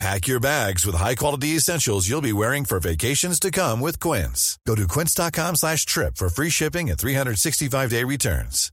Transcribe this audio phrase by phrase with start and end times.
[0.00, 4.58] Pack your bags with high-quality essentials you'll be wearing for vacations to come with Quince.
[4.66, 8.70] Go to quince.com slash trip for free shipping and 365-day returns.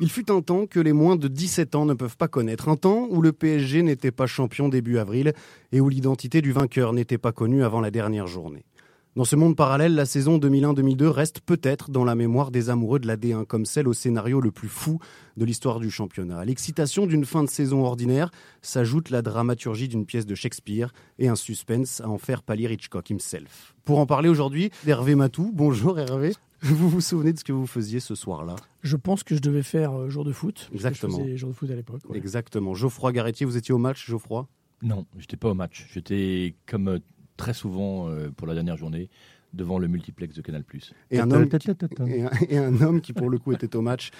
[0.00, 2.76] Il fut un temps que les moins de 17 ans ne peuvent pas connaître, un
[2.76, 5.32] temps où le PSG n'était pas champion début avril
[5.72, 8.64] et où l'identité du vainqueur n'était pas connue avant la dernière journée.
[9.16, 13.06] Dans ce monde parallèle, la saison 2001-2002 reste peut-être dans la mémoire des amoureux de
[13.06, 14.98] la D1 comme celle au scénario le plus fou
[15.36, 16.38] de l'histoire du championnat.
[16.38, 21.28] À l'excitation d'une fin de saison ordinaire s'ajoute la dramaturgie d'une pièce de Shakespeare et
[21.28, 23.76] un suspense à en faire pâlir Hitchcock himself.
[23.84, 25.52] Pour en parler aujourd'hui, Hervé Matou.
[25.54, 26.32] Bonjour Hervé.
[26.62, 28.56] Vous vous souvenez de ce que vous faisiez ce soir-là?
[28.82, 30.68] Je pense que je devais faire euh, jour de foot.
[30.74, 31.18] Exactement.
[31.18, 32.00] Je faisais jour de foot à l'époque.
[32.08, 32.16] ouais.
[32.16, 32.74] Exactement.
[32.74, 34.48] Geoffroy Garretier, vous étiez au match, Geoffroy?
[34.82, 35.86] Non, j'étais pas au match.
[35.92, 36.98] J'étais comme euh,
[37.36, 39.08] très souvent euh, pour la dernière journée
[39.52, 40.64] devant le multiplex de Canal+.
[41.12, 41.68] et un, homme qui,
[42.08, 44.10] et, un, et un homme qui, pour le coup, était au match.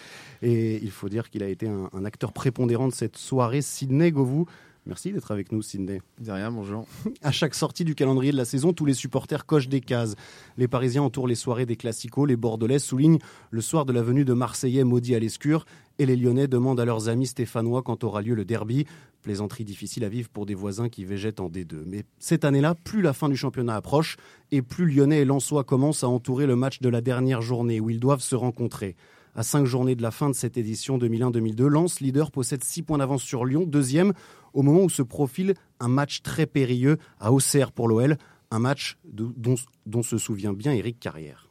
[0.43, 3.61] Et il faut dire qu'il a été un, un acteur prépondérant de cette soirée.
[3.61, 4.47] Sidney Govou,
[4.87, 6.01] merci d'être avec nous, Sidney.
[6.21, 6.87] De rien, bonjour.
[7.23, 10.15] À chaque sortie du calendrier de la saison, tous les supporters cochent des cases.
[10.57, 13.19] Les Parisiens entourent les soirées des Classicos, les Bordelais soulignent
[13.51, 15.67] le soir de la venue de Marseillais maudits à l'escure,
[15.99, 18.87] et les Lyonnais demandent à leurs amis stéphanois quand aura lieu le derby.
[19.23, 21.85] Plaisanterie difficile à vivre pour des voisins qui végètent en D2.
[21.87, 24.17] Mais cette année-là, plus la fin du championnat approche,
[24.51, 27.91] et plus Lyonnais et Lensois commencent à entourer le match de la dernière journée où
[27.91, 28.97] ils doivent se rencontrer.
[29.37, 32.99] À cinq journées de la fin de cette édition 2001-2002, Lens, leader, possède six points
[32.99, 34.13] d'avance sur Lyon, deuxième,
[34.55, 38.17] au moment où se profile un match très périlleux à Auxerre pour l'OL,
[38.51, 41.49] un match de- dont, dont se souvient bien Eric Carrière.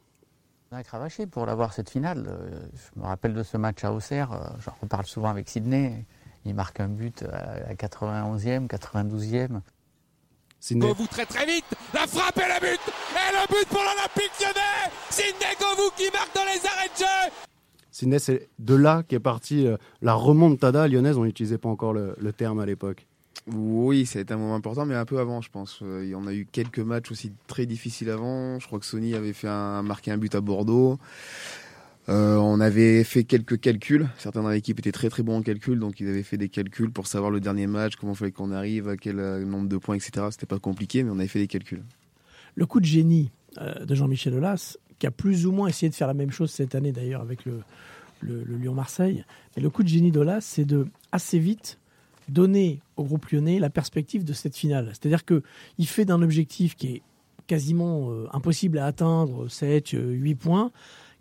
[0.72, 2.24] On a cravaché pour l'avoir cette finale.
[2.26, 6.04] Euh, Je me rappelle de ce match à Auxerre, euh, j'en reparle souvent avec Sydney.
[6.44, 9.60] Il marque un but à la 91e, 92e.
[10.60, 10.86] Sidney.
[10.88, 12.80] Govou très très vite, la frappe et le but
[13.12, 17.32] Et le but pour l'Olympique lyonnais Sidney Govou qui marque dans les arrêts de jeu
[17.94, 21.16] Sidney, c'est de là qu'est partie euh, la remontada lyonnaise.
[21.16, 23.06] On n'utilisait pas encore le, le terme à l'époque.
[23.46, 25.78] Oui, ça a été un moment important, mais un peu avant, je pense.
[25.82, 28.58] Euh, Il y en a eu quelques matchs aussi très difficiles avant.
[28.58, 30.98] Je crois que Sony avait fait un, marqué un but à Bordeaux.
[32.08, 34.08] Euh, on avait fait quelques calculs.
[34.18, 36.90] Certains dans l'équipe étaient très très bons en calcul, donc ils avaient fait des calculs
[36.90, 39.76] pour savoir le dernier match, comment il fallait qu'on arrive, à quel euh, nombre de
[39.76, 40.26] points, etc.
[40.32, 41.84] C'était pas compliqué, mais on avait fait des calculs.
[42.56, 45.94] Le coup de génie euh, de Jean-Michel Aulas, qui a plus ou moins essayé de
[45.94, 47.60] faire la même chose cette année d'ailleurs avec le,
[48.20, 49.24] le- le Lyon-Marseille,
[49.56, 51.78] mais le coup de génie d'Aulas, c'est de assez vite
[52.28, 54.88] donner au groupe lyonnais la perspective de cette finale.
[54.92, 55.42] C'est-à-dire que
[55.78, 57.02] il fait d'un objectif qui est
[57.46, 60.70] quasiment euh, impossible à atteindre, 7, 8 points,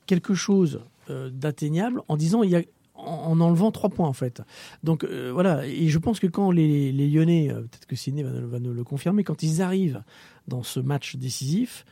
[0.06, 0.79] quelque chose
[1.09, 2.62] euh, d'atteignable en disant il y a
[2.95, 4.41] en en enlevant trois points en fait.
[4.83, 8.59] Donc euh, voilà, et je pense que quand les, Lyonnais, euh, peut-être que Sidney va
[8.59, 10.03] nous le confirmer, quand ils arrivent
[10.47, 11.85] dans ce match décisif,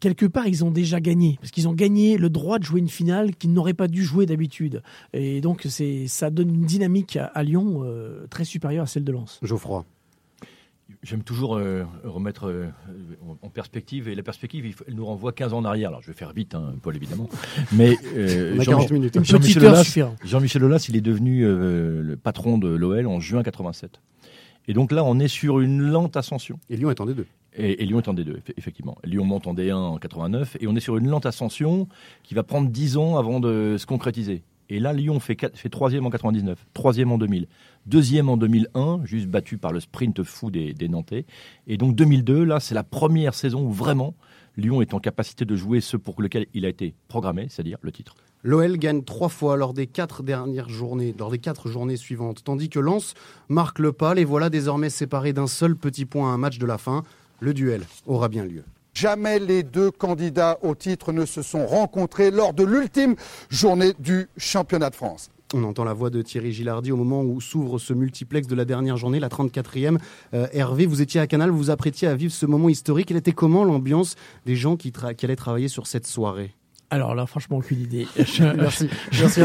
[0.00, 2.88] quelque part ils ont déjà gagné, parce qu'ils ont gagné le droit de jouer une
[2.88, 4.82] finale qu'ils n'auraient pas dû jouer d'habitude.
[5.12, 9.04] Et donc c'est ça donne une dynamique à, à Lyon euh, très supérieure à celle
[9.04, 9.38] de Lens.
[9.42, 9.84] Geoffroy.
[11.02, 12.66] J'aime toujours euh, remettre euh,
[13.42, 15.88] en perspective, et la perspective, il elle nous renvoie 15 ans en arrière.
[15.88, 17.28] Alors, je vais faire vite, hein, Paul, évidemment.
[17.72, 19.14] Mais euh, On a Jean- 40 minutes.
[19.16, 19.64] Une Jean-Michel
[20.62, 24.00] Aulas, Aulas, il est devenu euh, le patron de l'OL en juin 87.
[24.68, 26.58] Et donc là, on est sur une lente ascension.
[26.70, 27.24] Et Lyon est en D2.
[27.56, 28.96] Et, et Lyon est en D2, eff- effectivement.
[29.04, 31.88] Lyon monte en D1 en 89, et on est sur une lente ascension
[32.22, 34.42] qui va prendre 10 ans avant de se concrétiser.
[34.70, 37.46] Et là, Lyon fait, quatre- fait troisième en 99, troisième en 2000,
[37.86, 41.26] deuxième en 2001, juste battu par le sprint fou des, des Nantais.
[41.66, 44.14] Et donc 2002, là, c'est la première saison où vraiment
[44.56, 47.92] Lyon est en capacité de jouer ce pour lequel il a été programmé, c'est-à-dire le
[47.92, 48.14] titre.
[48.42, 52.68] L'OL gagne trois fois lors des quatre dernières journées, lors des quatre journées suivantes, tandis
[52.68, 53.14] que Lens
[53.48, 54.14] marque le pas.
[54.14, 57.02] Les voilà désormais séparés d'un seul petit point à un match de la fin.
[57.40, 58.64] Le duel aura bien lieu.
[58.94, 63.16] Jamais les deux candidats au titre ne se sont rencontrés lors de l'ultime
[63.50, 65.30] journée du championnat de France.
[65.52, 68.64] On entend la voix de Thierry Gilardi au moment où s'ouvre ce multiplex de la
[68.64, 69.98] dernière journée, la 34e.
[70.32, 73.10] Euh, Hervé, vous étiez à Canal, vous vous apprêtiez à vivre ce moment historique.
[73.10, 74.14] Elle était comment l'ambiance
[74.46, 76.52] des gens qui, tra- qui allaient travailler sur cette soirée?
[76.90, 78.06] Alors là, franchement, aucune idée.
[78.56, 78.88] Merci,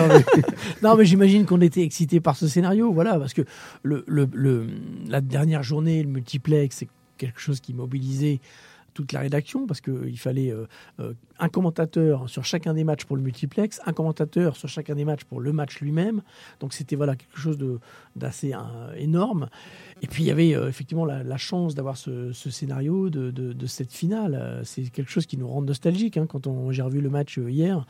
[0.83, 3.41] non, mais j'imagine qu'on était excité par ce scénario, voilà, parce que
[3.83, 4.67] le, le- le-
[5.07, 6.87] la dernière journée, le multiplex, c'est
[7.19, 8.39] quelque chose qui mobilisait
[8.95, 10.53] toute la rédaction parce qu'il fallait
[10.97, 15.23] un commentateur sur chacun des matchs pour le multiplex, un commentateur sur chacun des matchs
[15.23, 16.21] pour le match lui-même.
[16.59, 17.57] Donc c'était voilà quelque chose
[18.15, 18.53] d'assez
[18.97, 19.47] énorme.
[20.01, 24.61] Et puis il y avait effectivement la, chance d'avoir ce, scénario de, cette finale.
[24.63, 27.85] C'est quelque chose qui nous rend nostalgique hein, quand j'ai revu le match hier.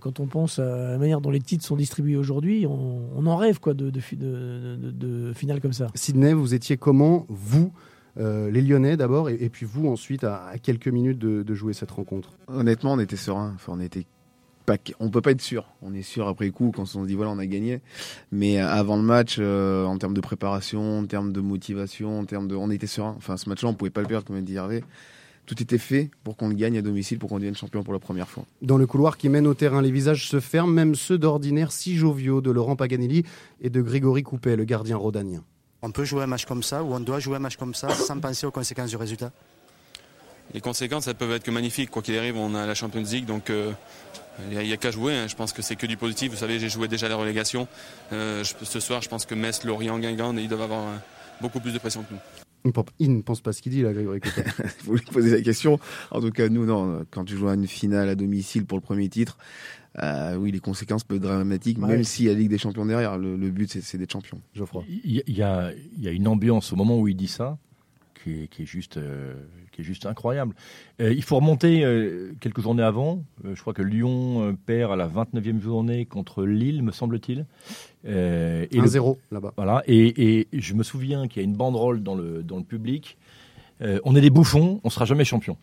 [0.00, 3.60] Quand on pense à la manière dont les titres sont distribués aujourd'hui, on, en rêve
[3.60, 5.86] quoi de, de, de finale comme ça.
[5.94, 7.72] Sydney, vous étiez comment vous
[8.18, 12.30] euh, les Lyonnais d'abord, et, puis vous ensuite à, quelques minutes de, jouer cette rencontre
[12.48, 13.52] Honnêtement, on était serein.
[13.54, 14.06] Enfin, on était
[14.66, 15.66] pas, on peut pas être sûr.
[15.82, 17.80] On est sûr après coup quand on se dit voilà, on a gagné.
[18.30, 22.24] Mais euh, avant le match, euh, en termes de préparation, en termes de motivation, en
[22.24, 23.14] termes de, on était serein.
[23.16, 24.84] Enfin, ce match-là, on pouvait pas le perdre, comme a dit Hervé.
[25.44, 27.98] Tout était fait pour qu'on le gagne à domicile, pour qu'on devienne champion pour la
[27.98, 28.44] première fois.
[28.62, 31.96] Dans le couloir qui mène au terrain, les visages se ferment, même ceux d'ordinaire si
[31.96, 33.24] joviaux de Laurent Paganelli
[33.60, 35.42] et de Grégory Coupet, le gardien rhodanien.
[35.82, 37.88] On peut jouer un match comme ça ou on doit jouer un match comme ça
[37.90, 39.32] sans penser aux conséquences du résultat
[40.54, 41.90] Les conséquences, elles peuvent être que magnifiques.
[41.90, 43.72] Quoi qu'il arrive, on a la Champions League, donc euh,
[44.50, 45.14] il n'y a, qu'à jouer.
[45.14, 45.26] Hein.
[45.26, 46.30] Je pense que c'est que du positif.
[46.30, 47.66] Vous savez, j'ai joué déjà la relégation.
[48.12, 50.96] Euh, ce soir, je pense que Metz, Lorient, Guingamp, ils doivent avoir euh,
[51.40, 52.72] beaucoup plus de pression que nous.
[53.00, 54.20] Il ne pense pas ce qu'il dit là, Grégory
[54.84, 55.80] Vous lui posez la question.
[56.12, 57.04] En tout cas, nous, non.
[57.10, 59.36] Quand tu joues à une finale à domicile pour le premier titre,
[59.98, 62.86] euh, oui, les conséquences peuvent être dramatiques, même s'il y a la Ligue des Champions
[62.86, 63.18] derrière.
[63.18, 64.84] Le, but, c'est d'être champion, Geoffroy.
[64.88, 67.58] Il y, a, une ambiance au moment où il dit ça
[68.24, 69.34] qui est, juste, euh,
[69.72, 70.54] qui est juste incroyable.
[71.00, 71.84] Euh, il faut remonter
[72.40, 73.24] quelques journées avant.
[73.42, 77.46] je crois que Lyon perd à la 29e journée contre Lille, me semble-t-il.
[78.06, 79.52] 1-0 là-bas.
[79.56, 79.82] Voilà.
[79.88, 83.18] Et, je me souviens qu'il y a une banderole dans le, dans le public.
[83.80, 85.56] on est des bouffons, on sera jamais champion.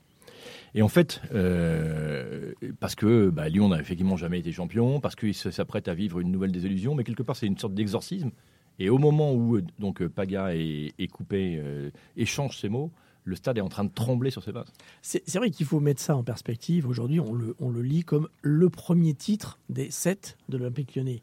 [0.75, 5.33] Et en fait, euh, parce que bah, Lyon n'a effectivement jamais été champion, parce qu'il
[5.33, 8.31] s'apprête à vivre une nouvelle désillusion, mais quelque part c'est une sorte d'exorcisme.
[8.77, 12.91] Et au moment où euh, donc Paga et, Coupé euh, échangent ces mots,
[13.25, 14.71] le stade est en train de trembler sur ses bases.
[15.01, 16.87] C'est vrai qu'il faut mettre ça en perspective.
[16.87, 21.21] Aujourd'hui, on le, on le lit comme le premier titre des sept de l'Olympique lyonnais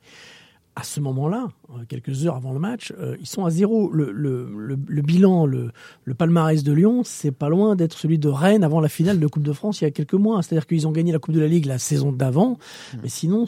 [0.76, 3.90] à ce moment-là, euh, quelques heures avant le match, euh, ils sont à zéro.
[3.90, 5.73] Le, bilan, le,
[6.17, 9.43] palmarès de Lyon, c'est pas loin d'être celui de Rennes avant la finale de Coupe
[9.43, 10.43] de France il y a quelques mois.
[10.43, 12.58] C'est-à-dire qu'ils ont gagné la Coupe de la Ligue la saison d'avant,
[12.93, 12.96] mmh.
[13.02, 13.46] mais sinon,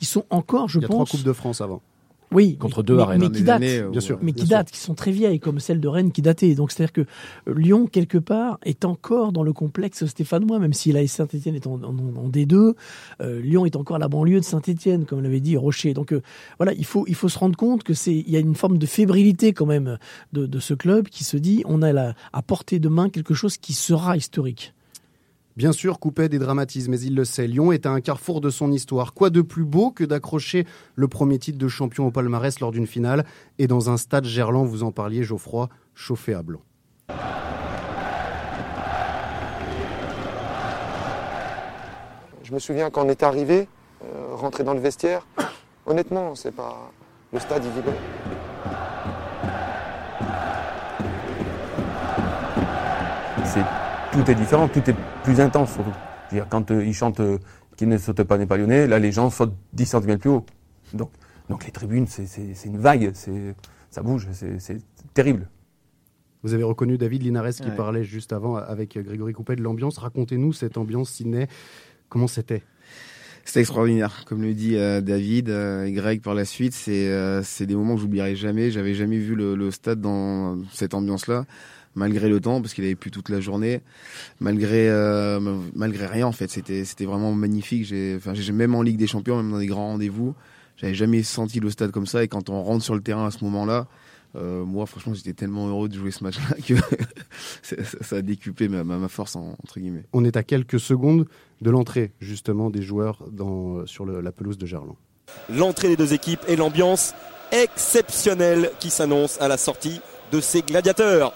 [0.00, 0.80] ils sont encore, je pense.
[0.80, 1.82] Il y a trois Coupes de France avant.
[2.30, 3.20] Oui, contre deux arènes.
[3.20, 5.88] Mais, qui datent, bien sûr, mais qui datent, qui sont très vieilles, comme celle de
[5.88, 6.54] Rennes qui datait.
[6.54, 10.92] Donc c'est-à-dire que euh, Lyon quelque part est encore dans le complexe stéphanois, même si
[10.92, 12.74] la Saint-Étienne est en, D2.
[13.20, 15.94] Euh, Lyon est encore la banlieue de Saint-Étienne, comme l'avait dit Rocher.
[15.94, 16.22] Donc euh,
[16.58, 18.78] voilà, il faut il faut se rendre compte que c'est il y a une forme
[18.78, 19.98] de fébrilité quand même
[20.32, 23.34] de, de ce club qui se dit on a la, à portée de main quelque
[23.34, 24.74] chose qui sera historique.
[25.58, 27.48] Bien sûr, Coupet dédramatise, mais il le sait.
[27.48, 29.12] Lyon est à un carrefour de son histoire.
[29.12, 32.86] Quoi de plus beau que d'accrocher le premier titre de champion au palmarès lors d'une
[32.86, 33.24] finale
[33.58, 36.60] et dans un stade gerland, vous en parliez, Geoffroy, chauffé à blanc.
[42.44, 43.66] Je me souviens quand on est arrivé,
[44.04, 45.26] euh, rentré dans le vestiaire,
[45.86, 46.92] honnêtement, c'est pas.
[47.32, 47.98] Le stade, il vibrait.
[54.18, 55.92] Tout est différent, tout est plus intense surtout.
[56.32, 57.38] -dire, quand euh, ils chantent euh,
[57.76, 60.44] Qui ne saute pas n'est pas lyonnais, là les gens sautent 10 cm plus haut.
[60.92, 61.10] Donc,
[61.48, 63.12] donc les tribunes, c'est une vague,
[63.90, 64.78] ça bouge, c'est
[65.14, 65.48] terrible.
[66.42, 69.98] Vous avez reconnu David Linares qui parlait juste avant avec Grégory Coupet de l'ambiance.
[69.98, 71.46] Racontez-nous cette ambiance Sydney.
[72.08, 72.62] Comment c'était?
[73.44, 76.74] C'était extraordinaire, comme le dit euh, David et Greg par la suite.
[76.74, 78.72] C'est des moments que j'oublierai jamais.
[78.72, 81.44] J'avais jamais vu le, le, stade dans cette ambiance-là
[81.98, 83.82] malgré le temps, parce qu'il avait plu toute la journée,
[84.40, 85.40] malgré euh,
[85.74, 86.50] malgré rien en fait.
[86.50, 87.84] C'était c'était vraiment magnifique.
[87.84, 90.34] J'ai enfin j'ai même en Ligue des Champions, même dans des grands rendez-vous,
[90.76, 92.22] j'avais jamais senti le stade comme ça.
[92.22, 93.86] Et quand on rentre sur le terrain à ce moment-là,
[94.36, 96.74] euh, moi franchement j'étais tellement heureux de jouer ce match-là que
[98.02, 100.04] ça, a décuplé ma, ma, force entre guillemets.
[100.12, 101.26] On est à quelques secondes
[101.60, 104.96] de l'entrée justement des joueurs dans, sur la pelouse de Gerland.
[105.50, 107.14] L'entrée des deux équipes et l'ambiance
[107.52, 110.00] exceptionnelle qui s'annonce à la sortie
[110.32, 111.32] de ces gladiateurs.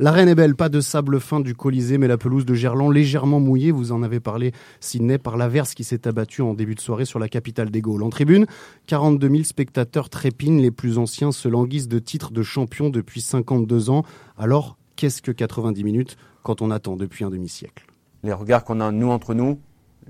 [0.00, 3.38] L'arène est belle, pas de sable fin du Colisée, mais la pelouse de Gerland légèrement
[3.38, 3.70] mouillée.
[3.70, 7.20] Vous en avez parlé, Sydney, par l'averse qui s'est abattue en début de soirée sur
[7.20, 8.02] la capitale des Gaules.
[8.02, 8.46] En tribune,
[8.86, 13.88] 42 000 spectateurs trépinent, les plus anciens se languissent de titres de champion depuis 52
[13.90, 14.02] ans.
[14.36, 17.86] Alors, qu'est-ce que 90 minutes quand on attend depuis un demi-siècle?
[18.24, 19.60] Les regards qu'on a, nous, entre nous,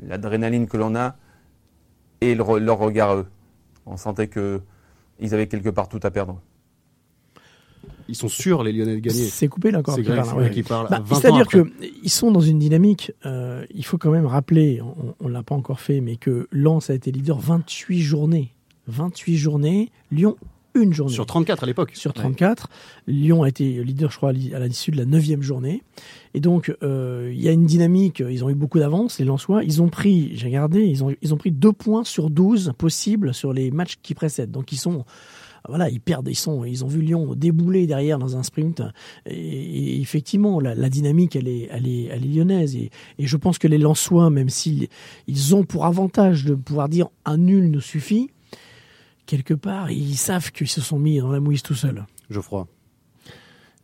[0.02, 1.16] l'adrénaline que l'on a,
[2.22, 3.26] et leur regard eux.
[3.84, 6.40] On sentait qu'ils avaient quelque part tout à perdre.
[8.08, 9.24] Ils sont sûrs, les Lyonnais, de gagner.
[9.24, 9.94] C'est coupé là encore.
[9.94, 10.50] C'est qui Greg parle, ouais.
[10.50, 10.88] qui parle.
[10.90, 14.80] Bah, 20 ans C'est-à-dire qu'ils sont dans une dynamique, euh, il faut quand même rappeler,
[15.20, 18.54] on ne l'a pas encore fait, mais que Lens a été leader 28 journées.
[18.86, 20.36] 28 journées, Lyon,
[20.74, 21.14] une journée.
[21.14, 21.92] Sur 34 à l'époque.
[21.94, 22.68] Sur 34.
[23.06, 25.82] Lyon a été leader, je crois, à l'issue de la neuvième journée.
[26.34, 29.62] Et donc, euh, il y a une dynamique, ils ont eu beaucoup d'avance, les Lensois.
[29.62, 33.32] Ils ont pris, j'ai regardé, ils ont, ils ont pris deux points sur 12 possibles
[33.32, 34.50] sur les matchs qui précèdent.
[34.50, 35.04] Donc, ils sont
[35.68, 38.82] voilà, ils perdent, ils sont, ils ont vu Lyon débouler derrière dans un sprint.
[39.26, 42.76] Et, et effectivement, la, la, dynamique, elle est, elle est, elle est lyonnaise.
[42.76, 44.88] Et, et je pense que les Lensois, même s'ils
[45.26, 48.30] ils ont pour avantage de pouvoir dire un nul nous suffit,
[49.26, 52.04] quelque part, ils savent qu'ils se sont mis dans la mouise tout seuls.
[52.30, 52.66] Geoffroy.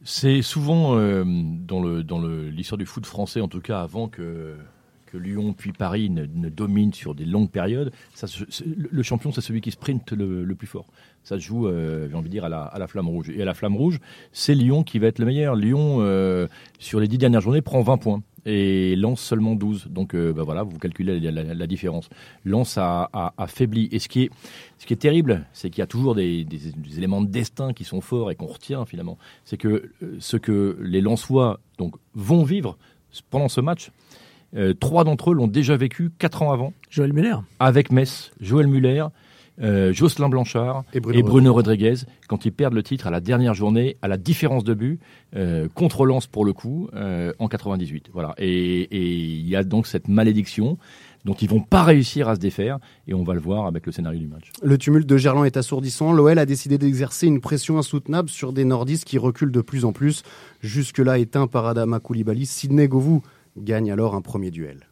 [0.02, 4.56] C'est souvent euh, dans le dans l'histoire du foot français, en tout cas avant que
[5.10, 7.92] que Lyon puis Paris ne, ne dominent sur des longues périodes,
[8.66, 10.86] le champion c'est celui qui sprinte le, plus fort.
[11.22, 13.30] Ça se joue, euh, j'ai envie de dire, à la, flamme rouge.
[13.30, 14.00] Et à la flamme rouge,
[14.32, 15.54] c'est Lyon qui va être le meilleur.
[15.54, 16.46] Lyon, euh,
[16.78, 19.88] sur les dix dernières journées, prend 20 points et lance seulement 12.
[19.90, 22.08] Donc euh, bah voilà, vous calculez la, différence.
[22.44, 23.88] Lance a, a, faibli.
[23.92, 26.46] Et ce qui est, terrible, c'est qu'il y a toujours des,
[26.96, 29.18] éléments de destin qui sont forts et qu'on retient finalement.
[29.44, 31.60] C'est que ce que les Lensois
[32.14, 32.78] vont vivre
[33.30, 33.90] pendant ce match,
[34.56, 36.72] euh, trois d'entre eux l'ont déjà vécu quatre ans avant.
[36.88, 37.36] Joël Muller.
[37.58, 39.04] Avec Metz, Joël Muller,
[39.62, 41.96] euh, Jocelyn Blanchard et Bruno, et Bruno Rodriguez,
[42.28, 45.00] quand ils perdent le titre à la dernière journée, à la différence de but,
[45.36, 48.08] euh, contre Lens pour le coup, euh, en 98.
[48.12, 48.34] Voilà.
[48.38, 50.78] Et il y a donc cette malédiction
[51.26, 53.92] dont ils vont pas réussir à se défaire, et on va le voir avec le
[53.92, 54.52] scénario du match.
[54.62, 56.12] Le tumulte de Gerland est assourdissant.
[56.14, 59.92] L'OL a décidé d'exercer une pression insoutenable sur des nordistes qui reculent de plus en
[59.92, 60.22] plus.
[60.62, 63.20] Jusque-là éteint par Adama Koulibaly, Sidney Govou
[63.56, 64.86] gagne alors un premier duel.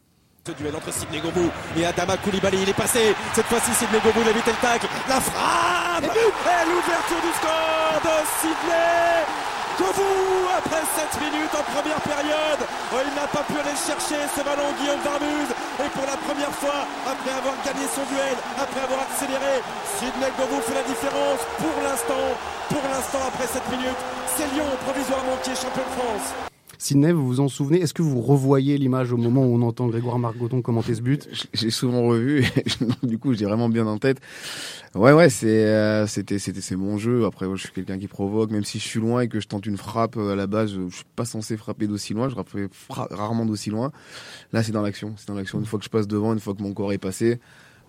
[0.47, 3.13] Ce duel entre Sidney Govou et Adama Koulibaly, il est passé.
[3.33, 4.87] Cette fois-ci, Sidney Govou a évité le tacle.
[5.07, 9.27] La frappe et l'ouverture du score de Sidney
[9.77, 12.61] Govou après 7 minutes en première période.
[12.91, 15.51] Oh, il n'a pas pu aller chercher ce ballon Guillaume Varmuse.
[15.79, 19.61] Et pour la première fois, après avoir gagné son duel, après avoir accéléré,
[20.01, 22.25] Sidney Govou fait la différence pour l'instant.
[22.73, 24.01] Pour l'instant, après 7 minutes,
[24.35, 26.48] c'est Lyon provisoirement qui est champion de France.
[26.81, 27.81] Sidney, vous vous en souvenez?
[27.81, 31.27] Est-ce que vous revoyez l'image au moment où on entend Grégoire Margoton commenter ce but?
[31.53, 32.45] J'ai souvent revu,
[33.03, 34.21] et du coup j'ai vraiment bien en tête.
[34.95, 37.25] Ouais, ouais, c'est euh, c'était c'était c'est mon jeu.
[37.25, 39.65] Après, je suis quelqu'un qui provoque, même si je suis loin et que je tente
[39.65, 42.29] une frappe à la base, je, je suis pas censé frapper d'aussi loin.
[42.29, 42.35] Je
[42.71, 43.91] frappe rarement d'aussi loin.
[44.53, 45.15] Là, c'est dans l'action.
[45.17, 45.59] C'est dans l'action.
[45.59, 47.41] Une fois que je passe devant, une fois que mon corps est passé,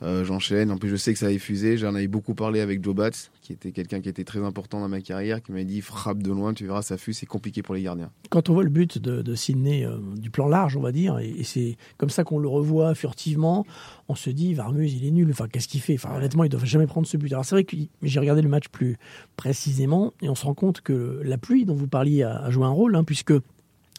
[0.02, 0.70] euh, j'enchaîne.
[0.70, 1.76] En plus, je sais que ça a effusé.
[1.76, 3.10] J'en avais beaucoup parlé avec Joe Bats,
[3.42, 6.30] qui était quelqu'un qui était très important dans ma carrière, qui m'a dit frappe de
[6.30, 8.10] loin, tu verras, ça fuse, c'est compliqué pour les gardiens.
[8.30, 11.44] Quand on voit le but de, Sydney euh, du plan large, on va dire, et,
[11.44, 13.66] c'est comme ça qu'on le revoit furtivement,
[14.08, 15.28] on se dit Varmuse, il est nul.
[15.30, 15.94] Enfin, qu'est-ce qu'il fait?
[15.94, 17.32] Enfin, honnêtement, il ne doit jamais prendre ce but.
[17.32, 18.96] Alors, c'est vrai que j'ai regardé le match plus
[19.36, 22.64] précisément, et on se rend compte que la pluie dont vous parliez a, a joué
[22.64, 23.34] un rôle, hein, puisque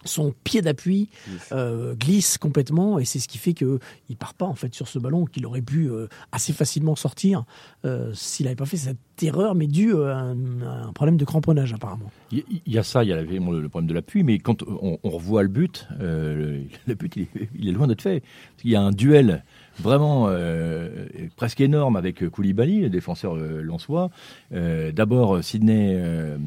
[0.06, 1.10] son pied d'appui
[1.52, 3.80] euh, glisse complètement et c'est ce qui fait qu'il
[4.10, 7.44] ne part pas en fait sur ce ballon qu'il aurait pu euh, assez facilement sortir
[7.86, 11.26] euh, s'il n'avait pas fait cette erreur mais dû à un, à un, problème de
[11.26, 12.12] cramponnage apparemment.
[12.32, 15.10] Il y, a ça, il y a le problème de l'appui mais quand on, on,
[15.10, 18.24] revoit le but, le, le, but il est, il est loin d'être fait.
[18.64, 19.44] Il y a un duel
[19.80, 20.90] vraiment euh,
[21.36, 24.10] presque énorme avec Koulibaly, le défenseur euh, lensois.
[24.54, 26.38] Euh, D'abord Sydney, le,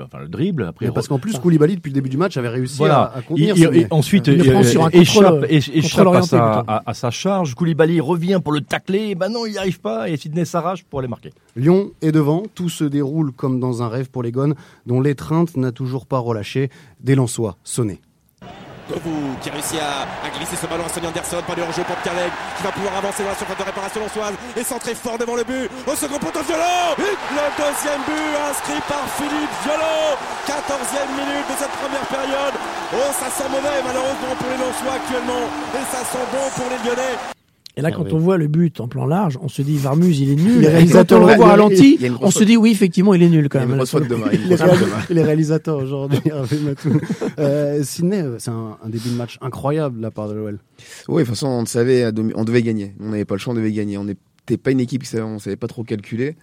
[0.00, 0.64] enfin le dribble.
[0.64, 3.02] Après, Mais parce qu'en plus Koulibaly depuis le début du match avait réussi voilà.
[3.02, 3.56] à, à contenir.
[3.56, 7.54] Il, il, ensuite il échappe, échappe à, sa, à, à, sa, charge.
[7.54, 9.10] Koulibaly revient pour le tacler.
[9.10, 11.32] Et ben non, il n'y arrive pas et Sydney s'arrache pour les marquer.
[11.54, 12.44] Lyon est devant.
[12.54, 14.54] Tout se déroule comme dans un rêve pour les Gones,
[14.86, 16.70] dont l'étreinte n'a toujours pas relâché.
[17.00, 18.00] Des Lensois sonnés.
[18.88, 21.96] Govou qui réussit à, à, glisser ce ballon à Sonny Anderson, pas de hors-jeu pour
[21.96, 25.36] Pierre qui va pouvoir avancer dans la surface de réparation lançoise et centrer fort devant
[25.36, 25.70] le but.
[25.86, 30.16] Au second poteau violent Le deuxième but inscrit par Philippe Violon
[30.46, 32.54] 14e minute de cette première période.
[32.94, 36.78] Oh, ça sent mauvais malheureusement pour les Lensois actuellement et ça sent bon pour les
[36.86, 37.35] Lyonnais.
[37.78, 40.30] Et là, quand on voit le but en plan large, on se dit Varmuse, il
[40.30, 40.60] est nul.
[40.60, 43.78] Les réalisateurs le voient ralenti, on se dit oui, effectivement, il est nul quand même.
[43.78, 46.20] les, les réalisateurs aujourd'hui,
[47.38, 50.58] euh, Sydney, c'est un, début de match incroyable de la part de l'OL.
[51.08, 52.94] Oui, de toute façon, on savait, on devait gagner.
[52.98, 53.98] On n'avait pas le choix, on devait gagner.
[53.98, 56.36] On n'était pas une équipe, on savait pas trop calculer.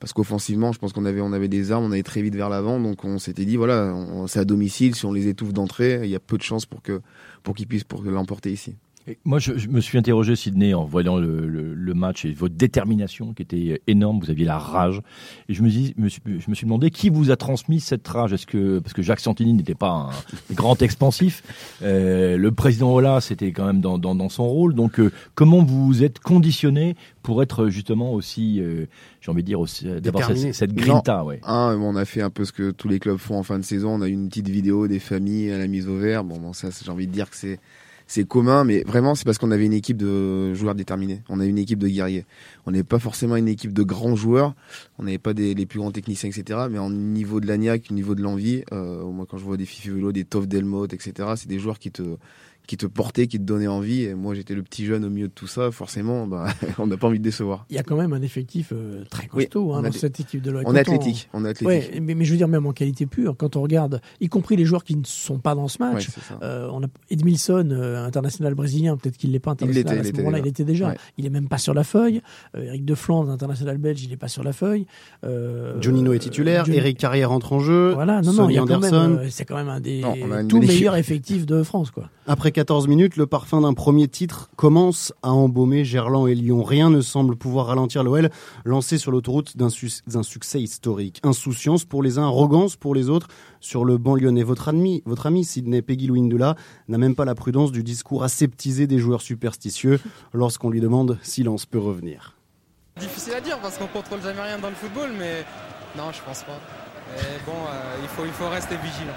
[0.00, 2.50] Parce qu'offensivement, je pense qu'on avait, on avait des armes, on allait très vite vers
[2.50, 3.94] l'avant, donc on s'était dit voilà,
[4.26, 6.82] c'est à domicile, si on les étouffe d'entrée, il y a peu de chances pour
[6.82, 7.00] que
[7.42, 8.74] pour qu'ils puissent pour l'emporter ici.
[9.06, 12.32] Et moi, je, je me suis interrogé, Sydney, en voyant le, le- le match et
[12.32, 14.18] votre détermination qui était énorme.
[14.18, 15.02] Vous aviez la rage.
[15.50, 18.08] Et je me, dis, me suis, je me suis demandé qui vous a transmis cette
[18.08, 18.32] rage.
[18.32, 21.42] Est-ce que parce que Jacques Santini n'était pas un grand expansif,
[21.82, 24.74] euh, le président Ola, c'était quand même dans, dans, dans son rôle.
[24.74, 28.86] Donc, euh, comment vous êtes conditionné pour être justement aussi, euh,
[29.20, 31.24] j'ai envie de dire, aussi, euh, d'avoir cette, cette grinta, Non.
[31.26, 31.40] ouais.
[31.44, 33.64] Un, on a fait un peu ce que tous les clubs font en fin de
[33.64, 33.90] saison.
[33.90, 36.24] On a eu une petite vidéo des familles à la mise au vert.
[36.24, 37.58] Bon, bon ça, j'ai envie de dire que c'est
[38.14, 41.22] c'est commun, mais vraiment, c'est parce qu'on avait une équipe de joueurs déterminés.
[41.28, 42.26] On a une équipe de guerriers.
[42.64, 44.54] On n'est pas forcément une équipe de grands joueurs.
[45.00, 46.60] On n'avait pas des, les plus grands techniciens, etc.
[46.70, 49.66] Mais au niveau de l'agnac, au niveau de l'envie, euh, moi, quand je vois des
[49.66, 52.02] Fifi Velo, des Toff Delmotte, etc., c'est des joueurs qui te
[52.66, 54.02] qui te portaient, qui te donnaient envie.
[54.04, 55.70] Et moi, j'étais le petit jeune au milieu de tout ça.
[55.70, 56.46] Forcément, bah,
[56.78, 57.66] on n'a pas envie de décevoir.
[57.70, 60.42] Il y a quand même un effectif euh, très costaud on hein, dans cette équipe
[60.42, 60.62] de l'OL.
[60.64, 61.66] on Quand est athlétique, on athlétique.
[61.66, 64.56] Ouais, mais, mais je veux dire, même en qualité pure, quand on regarde, y compris
[64.56, 68.04] les joueurs qui ne sont pas dans ce match, Ouais, euh, on a Edmilson, euh,
[68.04, 70.42] international brésilien, peut-être qu'il l'est pas Il l'était, international à il ce était moment-là, il
[70.42, 70.50] déjà.
[70.50, 70.88] était déjà.
[70.88, 70.96] Ouais.
[71.18, 72.22] Il est même pas sur la feuille.
[72.56, 74.86] Euh, Eric de Flandre, international belge, il est pas sur la feuille.
[75.24, 77.92] Euh, Jonino est titulaire, Eric Carrière entre en jeu.
[77.94, 80.00] Voilà, non, non, Sonny il y a quand même, euh, c'est quand même un des
[80.00, 82.10] Non, on tout meilleurs effectifs de France, quoi.
[82.26, 86.62] Après 14 minutes, le parfum d'un premier titre commence à embaumer Gerland et Lyon.
[86.62, 88.30] Rien ne semble pouvoir ralentir l'OL,
[88.64, 91.20] lancé sur l'autoroute d'un su- d'un succès historique.
[91.24, 93.26] Insouciance pour les uns, arrogance pour les autres.
[93.60, 96.54] Sur le banc lyonnais, votre ami, votre ami Sidney Peggy Louindula
[96.86, 99.98] n'a même pas la prudence du discours aseptisé des joueurs superstitieux
[100.32, 102.36] lorsqu'on lui demande silence peut revenir.
[103.00, 105.44] Difficile à dire parce qu'on contrôle jamais rien dans le football, mais
[105.98, 106.60] non, je pense pas.
[107.16, 109.12] Mais bon, euh, il, faut, il faut rester vigilant.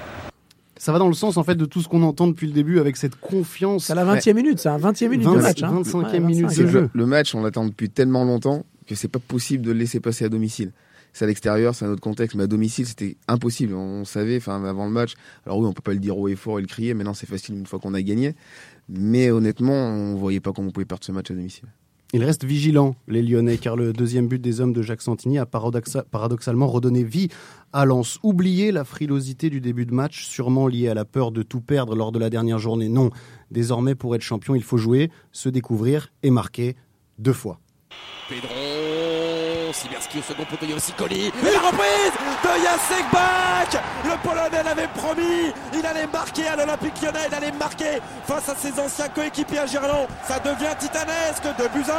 [0.80, 2.80] Ça va dans le sens en fait de tout ce qu'on entend depuis le début
[2.80, 3.86] avec cette confiance.
[3.86, 5.64] C'est à la 20e minute, c'est à 20e minute de 20 match.
[5.64, 5.82] hein.
[5.84, 6.58] 25e Ouais, minute 25e.
[6.58, 6.90] de Le, jeu.
[6.94, 10.26] le match, on l'attend depuis tellement longtemps que c'est pas possible de le laisser passer
[10.26, 10.72] à domicile.
[11.14, 13.74] C'est à l'extérieur, c'est un autre contexte, mais à domicile, c'était impossible.
[13.74, 15.14] On savait, enfin, avant le match.
[15.46, 16.94] Alors oui, on peut pas le dire haut et fort et le crier.
[16.94, 18.36] Maintenant, c'est facile une fois qu'on a gagné.
[18.88, 21.66] Mais honnêtement, on voyait pas comment on pouvait perdre ce match à domicile.
[22.14, 25.44] Ils restent vigilants, les Lyonnais, car le deuxième but des hommes de Jacques Santini a
[25.46, 27.28] paradoxa- paradoxalement redonné vie
[27.74, 28.18] à Lens.
[28.24, 31.96] Oubliez la frilosité du début de match, sûrement liée à la peur de tout perdre
[31.96, 32.88] lors de la dernière journée.
[32.88, 33.10] Non,
[33.52, 36.78] désormais, pour être champion, il faut jouer, se découvrir et marquer
[37.20, 37.60] deux fois.
[38.30, 38.48] Pedro,
[39.74, 41.32] Siberski au second poteau, aussi reprise
[42.44, 47.52] de Jacek Bak Le Polonais l'avait promis, il allait marquer à l'Olympique lyonnais, il allait
[47.58, 50.08] marquer face à ses anciens coéquipiers à Gerland.
[50.28, 51.92] Ça devient titanesque, de buts.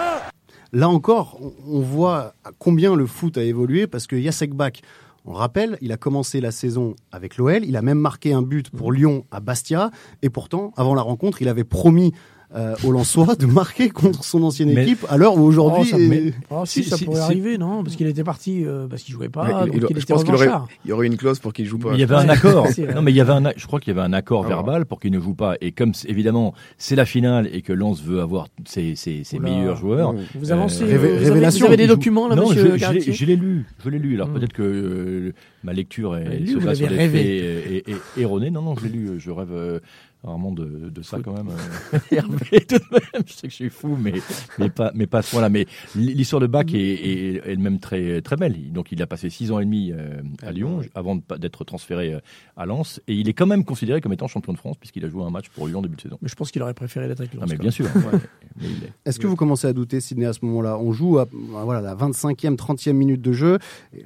[0.73, 4.83] Là encore, on- voit combien le foot a évolué parce que Jacek Bak,
[5.25, 8.43] on le rappelle, il a commencé la saison avec l'OL, il a même marqué un
[8.43, 9.91] but pour Lyon à Bastia,
[10.23, 12.13] et pourtant, avant la rencontre, il avait promis
[12.57, 15.83] euh, aux Lensois de marquer contre son ancienne Mais- équipe, à l'heure où aujourd'hui...
[15.83, 18.25] Oh, ça, euh, mais- oh, si, si- ça si- pourrait arriver, non Parce qu'il était
[18.25, 20.49] parti, euh, parce qu'il jouait pas, il- donc il- il, je était pense qu'il aurait,
[20.85, 21.91] il y aurait une clause pour qu'il joue pas.
[21.93, 22.67] Il y avait un accord.
[22.95, 24.49] Non, mais il y avait un, a- je crois qu'il y avait un accord Ah.
[24.49, 25.57] verbal pour qu'il ne joue pas.
[25.61, 29.77] Et comme évidemment c'est la finale et que Lens veut avoir ses, ses- ses meilleurs
[29.77, 31.31] joueurs, Vous avancez, euh, vous, avez, vous
[31.65, 34.15] avez des il joue- documents là, non, monsieur je, je l'ai- lu, je l'ai lu.
[34.15, 34.35] Alors Hmm.
[34.35, 35.33] peut-être que euh,
[35.65, 37.85] ma lecture est, se vous base sur des faits
[38.17, 38.51] erronés.
[38.51, 39.11] Non, non, je l'ai lu.
[39.19, 39.81] Je rêve euh,
[40.25, 41.49] rarement de, de ça quand même.
[41.95, 43.23] euh, Hervé, tout de même.
[43.27, 44.15] Je sais que je suis fou, mais
[44.59, 45.49] mais pas mais pas à ce point-là.
[45.49, 48.73] Mais l'histoire de Bach est, est elle-même très très belle.
[48.73, 52.21] Donc il a passé six ans et demi euh, à Lyon avant d'être transféré euh,
[52.57, 55.09] à Lens, et il est quand même considéré comme étant champion de France puisqu'il a
[55.09, 56.19] joué un match pour Lyon en début de saison.
[56.21, 57.87] Mais je pense qu'il aurait préféré d'être avec Ah, Lens, mais quand bien sûr.
[58.61, 58.67] Mais
[59.05, 60.79] Est-ce que vous commencez à douter, Sidney, à ce moment-là?
[60.79, 63.59] On joue à voilà, la 25e, 30e minute de jeu,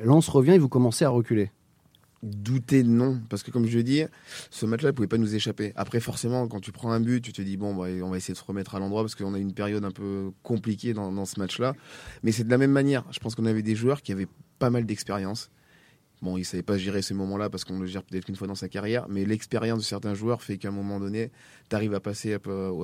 [0.05, 1.51] Lens revient et vous commencez à reculer.
[2.23, 4.05] Douter, non, parce que comme je le dis,
[4.51, 5.73] ce match-là ne pouvait pas nous échapper.
[5.75, 8.33] Après, forcément, quand tu prends un but, tu te dis, bon, bah, on va essayer
[8.33, 11.41] de se remettre à l'endroit parce qu'on a une période un peu compliquée dans, ce
[11.41, 11.75] match-là.
[12.23, 13.05] Mais c'est de la même manière.
[13.11, 14.29] Je pense qu'on avait des joueurs qui avaient
[14.61, 15.51] pas mal d'expérience.
[16.21, 18.55] Bon, ils savaient pas gérer ces moments-là parce qu'on le gère peut-être qu'une fois dans
[18.55, 21.33] sa carrière, mais l'expérience de certains joueurs fait qu'à un moment donné,
[21.69, 22.39] tu arrives à passer à,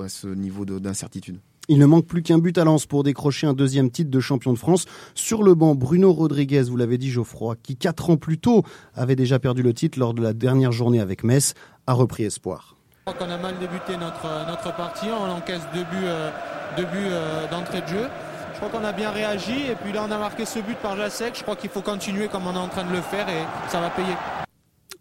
[0.09, 1.39] ce niveau de- d'incertitude.
[1.71, 4.53] Il ne manque plus qu'un but à Lens pour décrocher un deuxième titre de champion
[4.53, 4.85] de France.
[5.13, 8.63] Sur le banc, Bruno Rodriguez, vous l'avez dit Geoffroy, qui quatre ans plus tôt
[8.95, 11.53] avait déjà perdu le titre lors de la dernière journée avec Metz,
[11.85, 12.75] a repris espoir.
[13.05, 16.31] Je crois qu'on a mal débuté notre, partie, on encaisse deux buts, euh,
[16.79, 18.07] euh, d'entrée de jeu.
[18.53, 20.97] Je crois qu'on a bien réagi et puis là on a marqué ce but par
[20.97, 21.37] Jacek.
[21.37, 23.79] Je crois qu'il faut continuer comme on est en train de le faire et ça
[23.79, 24.15] va payer.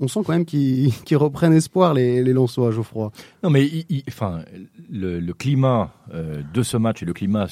[0.01, 3.11] On sent quand même qu'ils qu'ils reprennent espoir, les, les Lensois, Geoffroy.
[3.43, 4.43] Non, mais il- il- enfin,
[4.91, 7.47] le, le climat euh, de ce match et le climat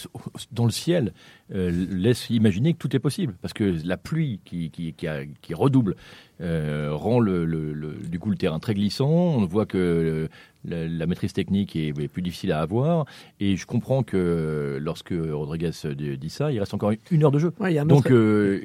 [0.53, 1.13] dans le ciel
[1.55, 3.35] euh, laisse imaginer que tout est possible.
[3.43, 5.97] Parce que la pluie qui, qui, qui, a- qui redouble
[6.41, 9.09] euh, rend le, le- le- du coup le terrain très glissant.
[9.09, 10.29] On voit que euh,
[10.65, 13.07] la, la maîtrise technique est, est plus difficile à avoir.
[13.41, 15.71] Et je comprends que lorsque Rodriguez
[16.19, 17.53] dit ça, il reste encore une heure de jeu.
[17.61, 18.61] Ouais, Donc euh,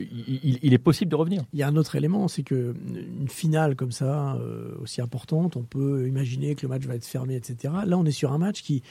[0.64, 1.44] il, est possible de revenir.
[1.54, 2.74] Il y a un autre élément, c'est que
[3.20, 7.06] une finale comme ça, euh, aussi importante, on peut imaginer que le match va être
[7.06, 7.72] fermé, etc.
[7.86, 8.82] Là, on est sur un match qui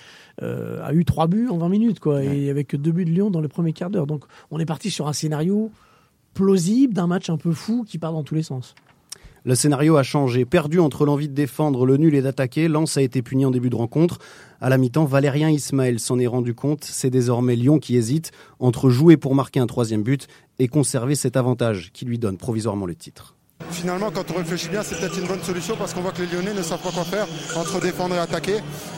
[0.43, 3.31] euh, a eu trois buts en 20 minutes, quoi, et avec deux buts de Lyon
[3.31, 5.71] dans le premier Donc, on est parti sur un scénario
[6.35, 8.75] plausible d'un match un peu fou qui part dans tous les sens.
[9.45, 10.45] Le scénario a changé.
[10.45, 13.71] Perdu entre l'envie de défendre, le nul et d'attaquer, Lens a été puni en début
[13.71, 14.19] de rencontre.
[14.61, 16.85] À la mi-temps, Valérien Ismaël s'en est rendu compte.
[16.85, 21.39] C'est désormais Lyon qui hésite entre jouer pour marquer un troisième but et conserver cet
[21.39, 23.35] avantage qui lui donne provisoirement le titre.
[23.71, 26.29] Finalement, quand on réfléchit bien, c'est peut-être une bonne solution parce qu'on voit que les
[26.29, 28.57] Lyonnais ne savent pas quoi faire entre défendre et attaquer.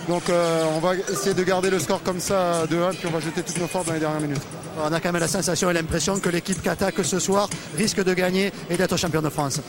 [0.09, 3.11] Donc euh, on va essayer de garder le score comme ça de 1 puis on
[3.11, 4.43] va jeter toutes nos forces dans les dernières minutes.
[4.83, 8.03] On a quand même la sensation et l'impression que l'équipe qui attaque ce soir risque
[8.03, 9.61] de gagner et d'être champion de France.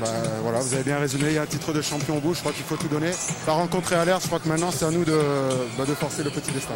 [0.00, 0.08] Bah,
[0.42, 2.40] voilà, vous avez bien résumé, il y a un titre de champion au bout, je
[2.40, 3.10] crois qu'il faut tout donner.
[3.46, 5.18] La rencontre est à l'air, je crois que maintenant c'est à nous de,
[5.76, 6.74] bah, de forcer le petit destin.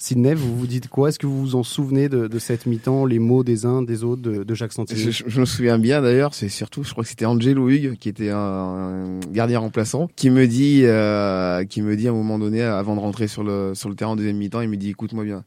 [0.00, 1.08] Sidney, vous vous dites quoi?
[1.08, 4.04] Est-ce que vous vous en souvenez de, de cette mi-temps, les mots des uns, des
[4.04, 7.02] autres, de, de Jacques Santini Je, je me souviens bien d'ailleurs, c'est surtout, je crois
[7.02, 11.82] que c'était Angelo Hugues qui était un, un gardien remplaçant, qui me dit, euh, qui
[11.82, 14.16] me dit à un moment donné, avant de rentrer sur le sur le terrain en
[14.16, 15.42] deuxième mi-temps, il me dit, écoute-moi bien,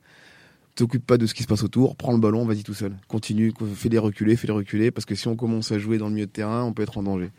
[0.76, 3.54] t'occupe pas de ce qui se passe autour, prends le ballon, vas-y tout seul, continue,
[3.74, 6.32] fais-les reculer, fais-les reculer, parce que si on commence à jouer dans le milieu de
[6.32, 7.30] terrain, on peut être en danger.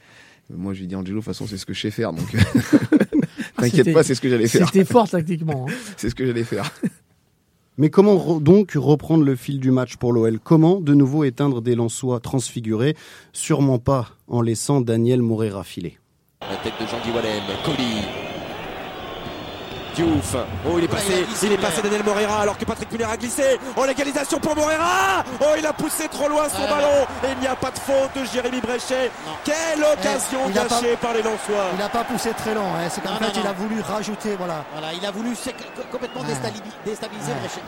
[0.51, 2.27] Moi, je lui dis Angelo, de toute façon, c'est ce que je sais faire, donc
[3.57, 4.67] t'inquiète C'était- pas, c'est ce que j'allais faire.
[4.67, 5.67] C'était fort tactiquement.
[5.69, 5.73] hein.
[5.99, 6.71] c'est ce que j'allais faire.
[7.79, 11.75] Mais comment donc reprendre le fil du match pour l'OL Comment de nouveau éteindre des
[11.75, 12.95] Lensois transfigurés?
[13.33, 15.99] Sûrement pas en laissant Daniel Moreira filer.
[16.43, 18.22] La tête de Jean-Guy Wallem.
[19.95, 20.37] Diouf.
[20.67, 23.43] Oh, il est passé, il est passé Daniel Moreira alors que Patrick Muller a glissé.
[23.77, 25.25] Oh, l'égalisation pour Moreira.
[25.41, 27.07] Oh, il a poussé trop loin son ballon.
[27.25, 29.11] Et il n'y a pas de faute de Jérémy Bréchet.
[29.45, 31.67] Quelle occasion Eh, gâchée pas- par les Lensois.
[31.75, 32.89] Il n'a pas poussé très long, hein.
[32.91, 34.65] c'est qu'en fait non, il a voulu rajouter, voilà.
[34.73, 35.55] Voilà, il a voulu sec-
[35.91, 37.61] complètement déstabiliser, Bréchet.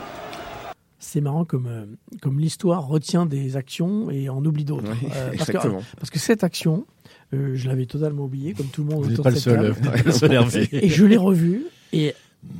[0.99, 1.85] C'est marrant comme, euh,
[2.21, 4.89] comme l'histoire retient des actions et en oublie d'autres.
[4.91, 5.81] Oui, parce, que, exactement.
[5.99, 6.85] parce que cette action,
[7.33, 9.55] euh, je l'avais totalement oubliée, comme tout le monde Vous autour de le cette seul,
[9.55, 9.69] table.
[9.79, 10.69] vous n'êtes pas le seul, Hervé.
[10.71, 11.65] Et je l'ai revue.
[11.95, 12.13] Et,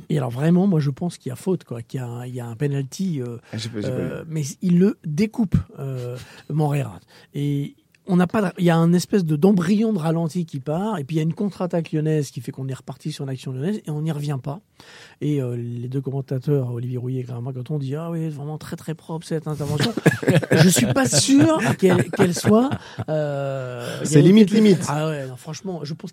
[0.08, 2.26] et alors vraiment, moi je pense qu'il y a faute, quoi, qu'il y a, un-
[2.26, 3.20] il y a un penalty.
[3.22, 6.16] euh, Ah, euh, mais il le découpe, euh,
[6.50, 6.98] Moreira.
[7.34, 7.76] Et
[8.08, 11.02] on n'a pas, il y a un espèce de d'embryon de ralenti qui part, et
[11.02, 13.80] puis il y a une contre-attaque lyonnaise qui fait qu'on est reparti sur l'action lyonnaise
[13.84, 14.60] et on n'y revient pas.
[15.20, 18.58] Et euh, les deux commentateurs, Olivier Rouillet et Grégoire quand on dit ah oui, vraiment
[18.58, 19.92] très très propre cette intervention,
[20.52, 22.70] je suis pas sûr qu'elle qu'elle soit.
[23.08, 24.84] euh, C'est limite, limite.
[24.88, 26.12] Ah ouais, non, franchement, je pense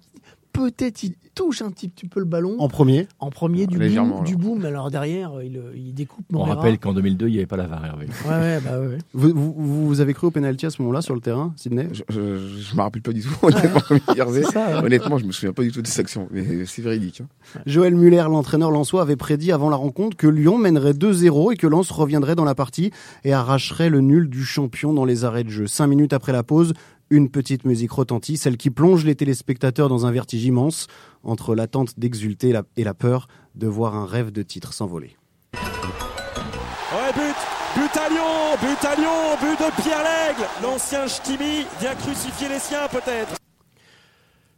[0.53, 2.55] peut-être il touche un petit, petit peu le ballon.
[2.59, 6.37] En premier En premier du boom, du boom, mais alors derrière il, il découpe On
[6.37, 6.55] Moreira.
[6.57, 8.05] rappelle qu'en 2002, il n'y avait pas la VAR, Hervé.
[8.25, 8.99] Ouais, ouais, bah ouais.
[9.15, 11.87] Vous, vous, vous avez cru au penalty à ce moment-là sur le terrain, Sidney?
[11.91, 13.81] Je, je me rappelle pas du tout, honnêtement,
[14.15, 14.43] Hervé.
[14.43, 14.85] Ça, ouais.
[14.85, 17.21] Honnêtement, je me souviens pas du tout de cette action, mais c'est véridique.
[17.21, 17.59] hein.
[17.65, 21.65] Joël Muller, l'entraîneur lensois, avait prédit avant la rencontre que Lyon mènerait 2-0 et que
[21.65, 22.91] Lens reviendrait dans la partie
[23.23, 25.65] et arracherait le nul du champion dans les arrêts de jeu.
[25.65, 26.73] Cinq minutes après la pause,
[27.15, 30.87] une petite musique retentit, celle qui plonge les téléspectateurs dans un vertige immense
[31.23, 35.15] entre l'attente d'exulter et la- peur de voir un rêve de titre s'envoler.
[35.53, 37.35] Ouais, but,
[37.75, 40.47] but à Lyon, but à Lyon, but de Pierre Lègle.
[40.63, 43.35] L'ancien Ch'timi vient crucifier les siens peut-être.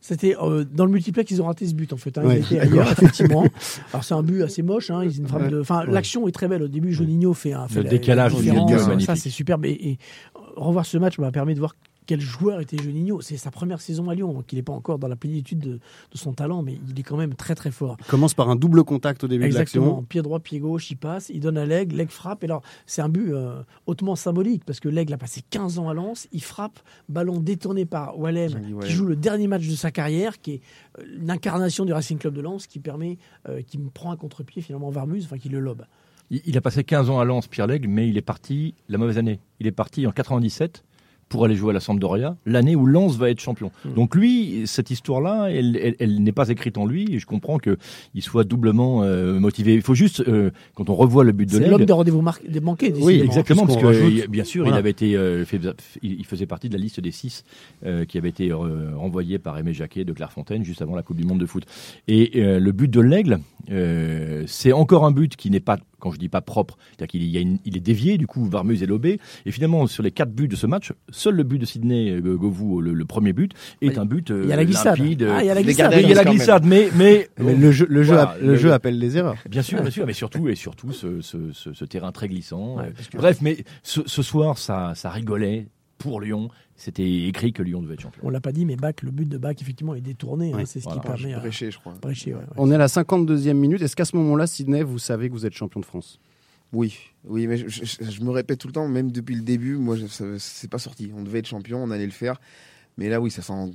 [0.02, 2.16] C'était euh, dans le multiplex, ils ont raté ce but en fait.
[2.18, 2.24] Hein.
[2.26, 3.44] Ouais, ils étaient ailleurs, effectivement.
[3.92, 4.92] Alors c'est un but assez moche.
[4.92, 5.04] Hein.
[5.04, 5.50] Ils- une frappe Ouais.
[5.50, 5.62] de...
[5.62, 5.92] enfin, Ouais.
[5.94, 6.62] l'action est très belle.
[6.64, 9.66] Au début, Juninho fait un fait Le la- décalage la Ça, c'est superbe.
[9.66, 9.98] Et, et
[10.56, 13.22] revoir ce match m'a permis de voir quel joueur était Juninho.
[13.22, 15.72] C'est sa première saison à Lyon, donc il n'est pas encore dans la plénitude de,
[15.74, 17.98] de son talent, mais il est quand même très très fort.
[18.00, 19.84] Il commence par un double contact au début Exactement.
[19.86, 20.04] de l'action.
[20.04, 22.44] Pied droit, pied gauche, il passe, il donne à l'aigle, l'aigle frappe.
[22.44, 25.90] Et alors, c'est un but euh, hautement symbolique parce que l'aigle a passé 15 ans
[25.90, 28.92] à Lens, il frappe, ballon détourné par Wallem, Jean-Guy qui Wallem.
[28.92, 30.62] joue le dernier match de sa carrière, qui est
[31.00, 33.18] euh, l'incarnation du Racing Club de Lens, qui permet,
[33.50, 35.86] euh, qui me prend un contre-pied finalement Varmuse, enfin qui le lobe.
[36.32, 38.98] Il, il a passé 15 ans à Lens, Pierre Lègle, mais il est parti la
[38.98, 39.40] mauvaise année.
[39.60, 40.84] Il est parti en 97
[41.30, 43.72] pour aller jouer à la Sampdoria, l'année où Lens va être champion.
[43.96, 47.58] Donc lui, cette histoire-là, elle, elle- elle n'est pas écrite en lui, et je comprends
[47.58, 47.78] qu'il
[48.22, 49.74] soit doublement euh, motivé.
[49.74, 51.72] Il faut juste, euh, quand on revoit le but de C'est Lègle...
[51.72, 52.94] l'homme des rendez-vous manqués.
[53.02, 54.78] Oui, exactement, parce que rajoute- il- bien sûr, Voilà.
[54.78, 55.60] il avait été, euh, fait-
[56.04, 57.44] il faisait partie de la liste des six
[57.86, 61.18] euh, qui avait été euh, renvoyés par Aimé Jacquet de Clairefontaine juste avant la Coupe
[61.18, 61.64] du Monde de foot.
[62.08, 63.40] Et euh, le but de l'aigle,
[63.72, 67.24] euh, c'est encore un but qui n'est pas quand je dis pas propre, c'est-à-dire qu'il
[67.24, 69.20] y a une- il est dévié, du coup, Varmus est lobé.
[69.48, 72.36] Et finalement, sur les quatre buts de ce match, seul le but de Sidney euh,
[72.38, 75.00] Govou, le, le premier but, est un but euh, il y a la glissade.
[75.00, 75.28] limpide.
[75.32, 75.94] Ah, il y a la Oui, glissade.
[75.98, 78.56] il y a la glissade, mais, mais, Mais le jeu, le jeu, Voilà, app- le
[78.56, 79.36] jeu appelle les erreurs.
[79.50, 82.78] Bien sûr, bien sûr, mais surtout et surtout ce, ce- ce- ce terrain très glissant.
[82.78, 85.66] Ouais, Euh, Bref, mais ce, ce soir, ça, ça rigolait
[85.98, 86.50] pour Lyon.
[86.78, 88.22] C'était écrit que Lyon devait être champion.
[88.26, 90.52] On l'a pas dit, mais Bach, le but de Bach, effectivement, est détourné.
[90.54, 91.00] hein, c'est ce Voilà.
[91.02, 91.34] qui permet.
[91.34, 91.94] à- Bréché, je crois.
[92.04, 92.42] Ouais, ouais.
[92.58, 93.82] On est à la 52e minute.
[93.82, 96.20] Est-ce qu'à ce moment-là, Sydney, vous savez que vous êtes champion de France?
[96.74, 99.78] Oui, oui, mais je, je- je me répète tout le temps, même depuis le début,
[99.78, 99.96] moi,
[100.38, 101.12] c'est pas sorti.
[101.16, 102.42] On devait être champion, on allait le faire.
[102.98, 103.72] Mais là, oui, ça sent,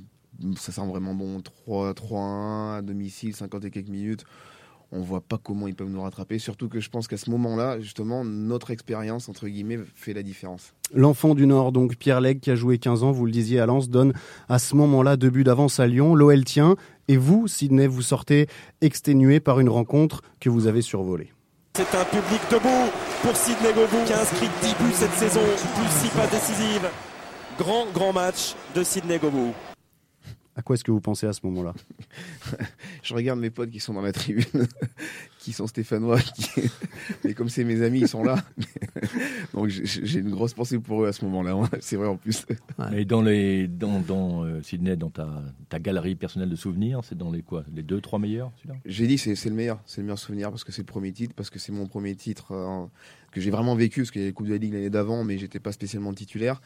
[0.57, 1.41] ça sent vraiment bon.
[1.41, 4.25] 3 3-1 à domicile, 50 et quelques minutes.
[4.93, 6.37] On voit pas comment ils peuvent nous rattraper.
[6.37, 10.73] Surtout que je pense qu'à ce moment-là, justement, notre expérience, entre guillemets, fait la différence.
[10.93, 13.65] L'enfant du Nord, donc Pierre Legge, qui a joué 15 ans, vous le disiez à
[13.65, 14.13] Lens, donne
[14.49, 16.13] à ce moment-là deux buts d'avance à Lyon.
[16.13, 16.75] L'OL tient.
[17.07, 18.47] Et vous, Sydney, vous sortez
[18.81, 21.31] exténué par une rencontre que vous avez survolée.
[21.75, 26.09] C'est un public debout pour Sidney Govou qui a inscrit 10 buts cette saison, plus
[26.09, 26.89] 6 passes décisives.
[27.57, 29.53] Grand, grand match de Sidney Govou.
[30.55, 31.73] À quoi est-ce que vous pensez à ce moment-là
[33.03, 34.43] Je regarde mes potes qui sont dans la tribune,
[35.39, 36.49] qui sont stéphanois, qui...
[37.23, 38.35] mais comme c'est mes amis, ils sont là.
[39.53, 41.51] Donc j'ai- une grosse pensée pour eux à ce moment-là.
[41.53, 41.69] hein.
[41.79, 42.45] C'est vrai en plus.
[42.93, 47.17] Et dans les, dans, dans euh, Sydney, dans ta, ta galerie personnelle de souvenirs, c'est
[47.17, 48.51] dans les quoi, les deux, trois meilleurs,
[48.85, 51.13] J'ai dit c'est c'est le meilleur, c'est le meilleur souvenir parce que c'est le premier
[51.13, 52.85] titre, parce que c'est mon premier titre euh,
[53.31, 55.23] que j'ai vraiment vécu, parce qu'il y a les Coupes de la Ligue l'année d'avant,
[55.23, 56.61] mais j'étais pas spécialement titulaire.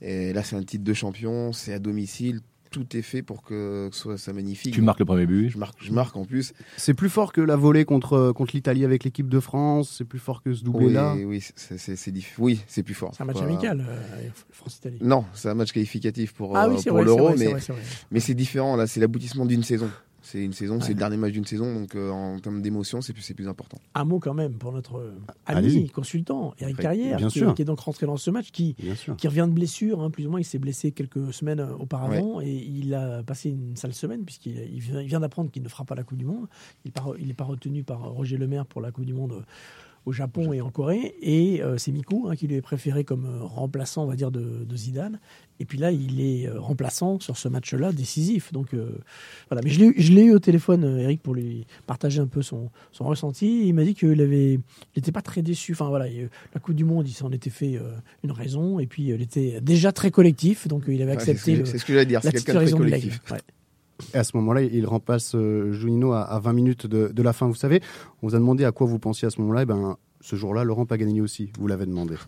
[0.00, 2.40] Et là c'est un titre de champion, c'est à domicile,
[2.76, 4.74] tout est fait pour que ce soit ça magnifique.
[4.74, 5.48] Tu marques le premier but.
[5.48, 6.52] Je marque, je marque en plus.
[6.76, 10.18] C'est plus fort que la volée contre, contre l'Italie avec l'équipe de France C'est plus
[10.18, 13.12] fort que ce doublé-là Oui, oui, c'est- c'est c'est diff- oui, c'est plus fort.
[13.16, 13.52] C'est un match Voilà.
[13.52, 14.98] amical, euh, France-Italie.
[15.00, 17.54] Non, c'est un match qualificatif pour, Ah euh, oui, pour l'Euro, mais,
[18.10, 18.76] mais c'est différent.
[18.76, 19.88] Là, c'est l'aboutissement d'une saison.
[20.26, 23.12] C'est une saison, c'est le dernier match d'une saison, donc euh, en termes d'émotion, c'est
[23.12, 23.78] plus, important.
[23.94, 25.14] Un mot quand même pour notre euh,
[25.46, 27.54] ami, consultant, Eric Carrière, bien qui, sûr.
[27.54, 28.74] qui est donc rentré dans ce match, qui,
[29.18, 32.40] qui revient de blessure, hein, plus ou moins, il s'est blessé quelques semaines euh, auparavant,
[32.40, 35.94] et il a passé une sale semaine, puisqu'il il vient, d'apprendre qu'il ne fera pas
[35.94, 36.48] la Coupe du Monde.
[36.84, 39.42] Il n'est pas retenu par Roger Lemaire pour la Coupe du Monde euh,
[40.06, 43.26] au Japon et en Corée, et euh, c'est Miku hein, qui lui est préféré comme
[43.26, 45.18] euh, remplaçant, on va dire, de, de Zidane.
[45.58, 48.52] Et puis là, il est euh, remplaçant sur ce match-là, décisif.
[48.52, 48.68] Donc
[49.50, 49.62] voilà.
[49.64, 49.80] Mais je
[50.12, 53.66] l'ai eu- au téléphone, Eric, pour lui partager un peu son, son ressenti.
[53.66, 54.60] Il m'a dit qu'il avait,
[54.96, 55.72] n'était pas très déçu.
[55.72, 57.80] Enfin voilà, il- la Coupe du Monde, il s'en était fait
[58.22, 58.78] une raison.
[58.78, 61.56] Et puis il était déjà très collectif, donc il avait Ouais, c'est accepté.
[61.56, 63.20] ce que- le- ce que j'allais dire, c'est la quelqu'un de très collectif.
[63.32, 63.38] Ouais.
[64.14, 67.32] Et à ce moment-là, il remplace euh, Juninho à, à 20 minutes de, de la
[67.32, 67.46] fin.
[67.46, 67.80] Vous savez,
[68.22, 69.62] on vous a demandé à quoi vous pensiez à ce moment-là.
[69.62, 72.14] Et ben, ce jour-là, Laurent Paganini aussi, vous l'avez demandé.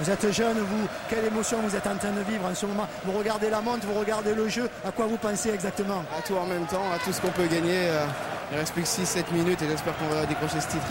[0.00, 2.88] Vous êtes jeune, vous, quelle émotion vous êtes en train de vivre en ce moment
[3.04, 6.00] Vous regardez la montre, vous regardez le jeu, à quoi vous pensez exactement?
[6.18, 7.86] À tout en même temps, à tout ce qu'on peut gagner.
[7.88, 8.04] euh,
[8.50, 10.86] il reste plus que 6-7 minutes et j'espère qu'on va décrocher ce titre.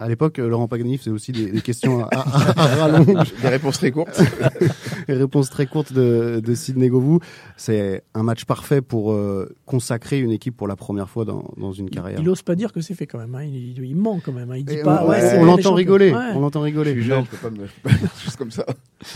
[0.00, 3.32] À l'époque, euh, Laurent Paganini faisait aussi des, des questions à, à- à rallonge.
[3.40, 4.20] Des réponses très courtes.
[5.08, 7.20] Des réponses très courtes de, de Sidney Govou.
[7.58, 11.72] C'est un match parfait pour euh, consacrer une équipe pour la première fois dans, dans
[11.72, 12.18] une carrière.
[12.20, 13.34] Il ose pas dire que c'est fait quand même.
[13.34, 13.44] hein.
[13.44, 14.50] Il, il- ment quand même.
[14.50, 14.56] hein.
[14.56, 15.04] Il dit Et pas.
[15.04, 16.30] on- ouais, on c'est- l'entend rigoler, Ouais.
[16.34, 16.94] on l'entend rigoler.
[16.94, 17.66] Je suis jeune, je peux pas me
[18.24, 18.64] juste comme ça.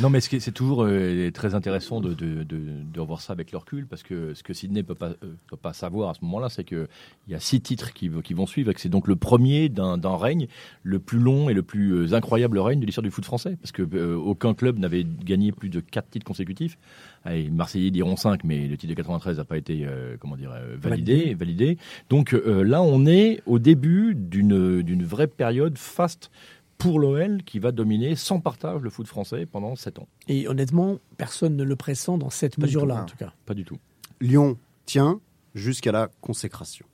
[0.02, 2.60] Non, mais ce qui est- c'est toujours euh, très intéressant de, de, de,
[2.92, 5.56] de revoir ça avec le recul, parce que ce que Sydney peut pas, euh, peut
[5.56, 6.86] pas savoir à ce moment-là, c'est qu'il
[7.28, 9.98] y a six titres qui, qui vont suivre, et que c'est donc le premier d'un
[10.16, 10.46] règne,
[10.82, 13.72] le plus long et le plus euh, incroyable règne de l'histoire du foot français, parce
[13.72, 16.78] que euh, aucun club n'avait gagné plus de quatre titres consécutifs.
[17.24, 20.52] Allez, Marseillais diront 5, mais le titre de 93 n'a pas été euh, comment dire,
[20.80, 21.78] validé, validé.
[22.08, 26.30] Donc euh, là, on est au début d'une d'une vraie période faste
[26.78, 30.08] pour l'OL qui va dominer sans partage le foot français pendant 7 ans.
[30.28, 33.32] Et honnêtement, personne ne le pressent dans cette mesure-là, en tout cas.
[33.46, 33.78] Pas du tout.
[34.20, 35.20] Lyon tient
[35.54, 36.86] jusqu'à la consécration.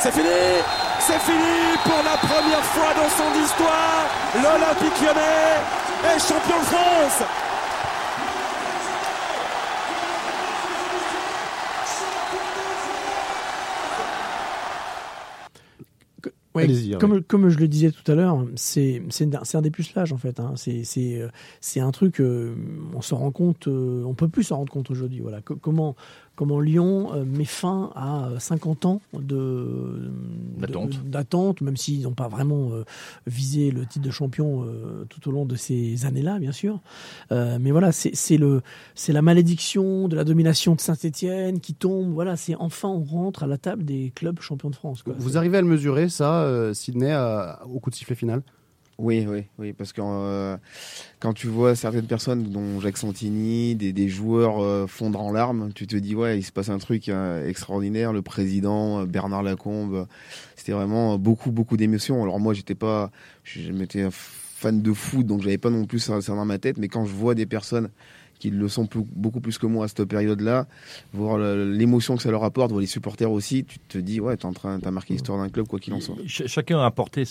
[0.00, 4.06] C'est fini C'est fini pour la première fois dans son histoire
[4.42, 5.60] L'Olympique lyonnais
[6.14, 7.22] est champion de France
[16.54, 16.66] Ouais,
[16.98, 19.02] comme, comme je le disais tout à l'heure, c'est
[19.52, 20.40] un dépucelage en fait.
[20.40, 20.54] hein.
[20.56, 20.84] C'est
[21.20, 21.28] euh,
[21.60, 22.54] c'est un truc, euh,
[22.94, 25.20] on se rend compte, euh, on peut plus s'en rendre compte aujourd'hui.
[25.20, 25.96] Voilà, Co- comment
[26.36, 30.10] comment Lyon euh, met fin à 50 ans de
[31.04, 31.60] D'attente.
[31.60, 32.84] même s'ils n'ont pas vraiment euh,
[33.26, 36.80] visé le titre de champion euh, tout au long de ces années-là, bien sûr.
[37.32, 38.62] Euh, mais voilà, c'est c'est le
[38.94, 42.12] c'est la malédiction de la domination de Saint-Étienne qui tombe.
[42.12, 45.02] Voilà, c'est enfin on rentre à la table des clubs champions de France.
[45.02, 45.14] quoi.
[45.18, 48.42] Vous arrivez à le mesurer, ça, euh, Sydney, à- au coup de sifflet final?
[48.98, 50.56] Oui, oui, oui, parce que euh,
[51.20, 55.70] quand tu vois certaines personnes, dont Jacques Santini, des, des joueurs euh, fondre en larmes,
[55.74, 58.14] tu te dis ouais, il se passe un truc euh, extraordinaire.
[58.14, 60.06] Le président euh, Bernard Lacombe,
[60.56, 62.22] c'était vraiment beaucoup, beaucoup d'émotions.
[62.22, 63.10] Alors moi, j'étais pas,
[63.44, 66.78] je m'étais fan de foot, donc j'avais pas non plus ça dans ma tête.
[66.78, 67.90] Mais quand je vois des personnes
[68.38, 70.66] qui le sont beaucoup plus que moi à cette période-là,
[71.12, 74.46] voir l'émotion que ça leur apporte, voir les supporters aussi, tu te dis ouais, t'es
[74.46, 76.16] en train, t'as marqué l'histoire d'un club quoi qu'il en soit.
[76.26, 77.24] Ch- chacun a apporté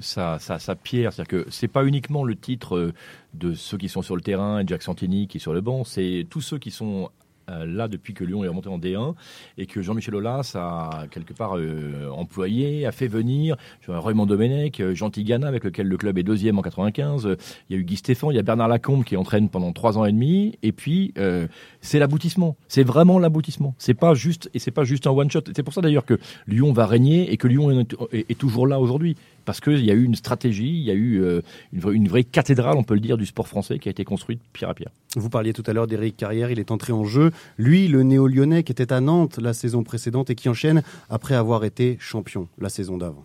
[0.00, 1.12] sa, sa- pierre.
[1.12, 2.92] C'est-à-dire que c'est pas uniquement le titre euh,
[3.34, 5.84] de ceux qui sont sur le terrain et Jack Santini qui est sur le banc,
[5.84, 7.10] c'est tous ceux qui sont
[7.48, 9.14] là depuis que Lyon est remonté en D1
[9.58, 13.56] et que Jean-Michel Aulas a quelque part euh, employé, a fait venir
[13.88, 17.26] Raymond Domenech, euh, Jean Tigana avec lequel le club est deuxième en 95.
[17.26, 17.36] euh,
[17.68, 19.98] Il y a eu Guy Stéphane, il y a Bernard Lacombe qui entraîne pendant trois
[19.98, 20.58] ans et demi.
[20.62, 21.46] Et puis euh,
[21.80, 22.56] c'est l'aboutissement.
[22.68, 23.74] C'est vraiment l'aboutissement.
[23.78, 25.42] C'est pas juste et c'est pas juste un one shot.
[25.54, 29.16] C'est pour ça d'ailleurs que Lyon va régner et que Lyon est toujours là aujourd'hui
[29.46, 31.40] parce qu'il y a eu une stratégie, il y a eu euh,
[31.72, 34.04] une, vraie- une vraie cathédrale, on peut le dire, du sport français qui a été
[34.04, 34.90] construite pierre à pierre.
[35.14, 37.30] Vous parliez tout à l'heure d'Éric Carrière, il est entré en jeu.
[37.56, 41.64] Lui, le néo-lyonnais qui était à Nantes la saison précédente et qui enchaîne après avoir
[41.64, 43.24] été champion la saison d'avant.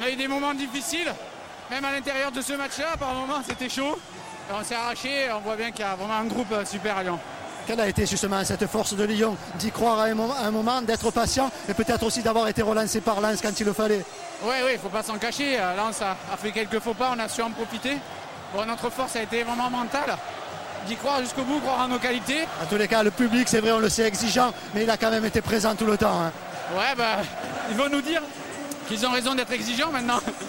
[0.00, 1.12] On a eu des moments difficiles,
[1.70, 3.96] même à l'intérieur de ce match-là, par moments c'était chaud.
[4.50, 7.02] Et on s'est arraché, on voit bien qu'il y a vraiment un groupe super à
[7.02, 7.18] Lyon.
[7.66, 11.50] Quelle a été justement cette force de Lyon D'y croire à un moment, d'être patient
[11.68, 14.04] et peut-être aussi d'avoir été relancé par Lens quand il le fallait?
[14.42, 15.58] Oui, oui, il faut pas s'en cacher.
[15.58, 17.96] Euh, Lens a, a fait quelques faux pas, on a su en profiter.
[18.54, 20.16] Bon, notre force a été vraiment mentale.
[20.86, 22.42] D'y croire jusqu'au bout, croire en nos qualités.
[22.62, 24.98] En tous les cas, le public, c'est vrai, on le sait, exigeant, mais il a
[24.98, 26.20] quand même été présent tout le temps.
[26.20, 26.32] hein.
[26.76, 27.22] Ouais, bah,
[27.70, 28.20] ils vont nous dire
[28.88, 30.20] qu'ils ont raison d'être exigeants maintenant.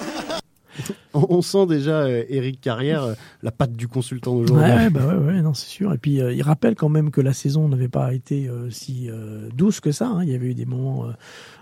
[1.13, 4.65] On, sent déjà euh, Éric Carrière, euh, la patte du consultant d'aujourd'hui.
[4.65, 5.01] Ouais, bah
[5.41, 5.93] non, c'est sûr.
[5.93, 9.09] Et puis, euh, il rappelle quand même que la saison n'avait pas été si
[9.53, 10.07] douce que ça.
[10.07, 10.23] hein.
[10.23, 11.07] Il y avait eu des moments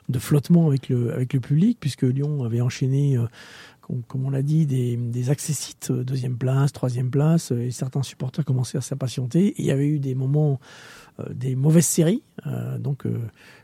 [0.10, 3.18] de flottement avec le, public, puisque Lyon avait enchaîné,
[3.82, 8.78] com- comme on l'a dit, des, accessites, deuxième place, troisième place, et certains supporters commençaient
[8.78, 9.54] à s'impatienter.
[9.58, 10.60] Il y avait eu des moments,
[11.30, 12.24] des mauvaises séries.
[12.80, 13.06] Donc,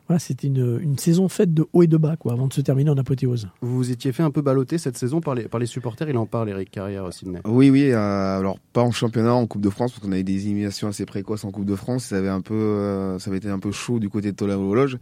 [0.09, 2.61] voilà, c'était une, une saison faite de haut et de bas, quoi, avant de se
[2.61, 3.47] terminer en apothéose.
[3.61, 6.17] Vous vous étiez fait un peu balloter cette saison par les, par les supporters, il
[6.17, 7.19] en parle Éric Carrière aussi.
[7.19, 7.39] Sydney.
[7.45, 7.91] Oui, oui.
[7.91, 11.05] euh, alors pas en championnat, en Coupe de France, parce qu'on avait des éliminations assez
[11.05, 12.05] précoces en Coupe de France.
[12.05, 14.55] Ça avait un peu, euh, ça avait été un peu chaud du côté de Tola
[14.55, 14.97] Loge.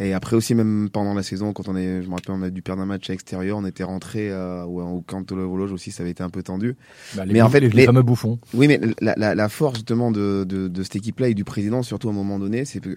[0.00, 2.50] Et après aussi, même pendant la saison, quand on est, je me rappelle, on a
[2.50, 6.02] dû perdre un match à l'extérieur, on était rentré euh, au, camp de aussi, ça
[6.02, 6.76] avait été un peu tendu.
[7.16, 8.38] Bah, les bouff- les fameux bouffons.
[8.54, 11.82] Oui, mais la, la, la force justement de, de, de cette équipe-là et du président,
[11.82, 12.96] surtout à un moment donné, c'est que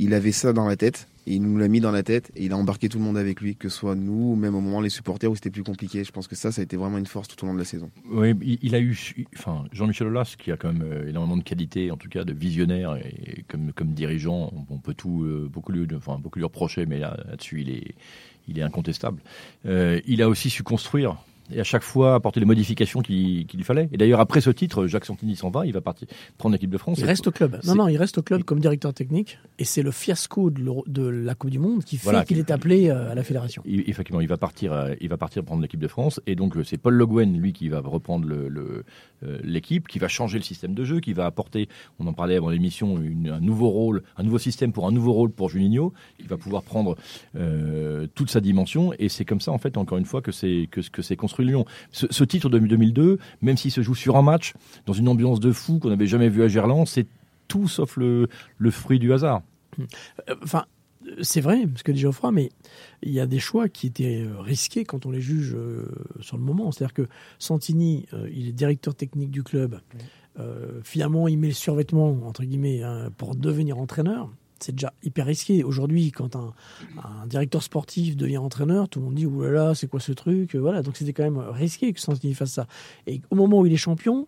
[0.00, 2.46] il avait ça dans la tête, et il nous l'a mis dans la tête, et
[2.46, 4.60] il a embarqué tout le monde avec lui, que ce soit nous, ou même au
[4.62, 6.04] moment les supporters où c'était plus compliqué.
[6.04, 7.66] Je pense que ça, ça a été vraiment une force tout au long de la
[7.66, 7.90] saison.
[8.10, 8.98] Oui, il, a eu,
[9.36, 12.32] enfin, Jean-Michel Aulas, qui a quand même euh, énormément de qualité, en tout cas de
[12.32, 15.86] visionnaire, et comme, comme dirigeant, on, peut tout, euh, beaucoup, lui,
[16.42, 17.94] reprocher, mais là, là-dessus, il est,
[18.48, 19.20] il est incontestable.
[19.66, 21.18] Euh, il a aussi su construire.
[21.52, 23.88] Et à chaque fois apporter les modifications qu'il lui fallait.
[23.92, 26.06] Et d'ailleurs, après ce titre, Jacques Santini s'en va, il va partir
[26.38, 26.98] prendre l'équipe de France.
[26.98, 27.58] Il reste au club.
[27.64, 29.38] Non, non, il reste au club comme directeur technique.
[29.58, 32.24] Et c'est le fiasco de, la Coupe du Monde qui fait Voilà.
[32.24, 33.62] qu'il est appelé euh, à la fédération.
[33.66, 36.56] Il- effectivement, il va partir, euh, il va partir prendre l'équipe de France, et donc
[36.56, 38.84] euh, c'est Paul Le Guen, lui, qui va reprendre le- le,
[39.42, 42.48] l'équipe, qui va changer le système de jeu, qui va apporter, on en parlait avant
[42.50, 45.92] l'émission, un nouveau rôle, un nouveau système pour un nouveau rôle pour Juninho.
[46.18, 46.96] Il va pouvoir prendre
[47.36, 50.68] euh, toute sa dimension, et c'est comme ça, en fait, encore une fois, que c'est
[50.70, 51.64] que, que c'est Lyon.
[51.92, 54.54] Ce, ce titre de 2002, même s'il se joue sur un match,
[54.86, 57.06] dans une ambiance de fou qu'on n'avait jamais vu à Gerland, c'est
[57.48, 59.42] tout sauf le, le fruit du hasard.
[59.78, 60.64] Euh, Enfin,
[61.22, 62.50] c'est vrai, ce que dit Geoffroy, mais
[63.02, 65.86] il y a des choix qui étaient euh, risqués quand on les juge euh,
[66.20, 66.70] sur le moment.
[66.70, 69.80] C'est-à-dire que Santini, il est directeur technique du club.
[70.38, 74.30] Euh, finalement, il met le survêtement, entre guillemets, hein, pour devenir entraîneur.
[74.62, 75.64] C'est déjà hyper risqué.
[75.64, 76.52] Aujourd'hui, quand un,
[76.98, 80.12] un directeur sportif devient entraîneur, tout le monde dit Ouh là là, c'est quoi ce
[80.12, 80.54] truc?
[80.54, 82.66] Voilà, donc c'était quand même risqué que Santini fasse ça.
[83.06, 84.26] Et au moment où il est champion,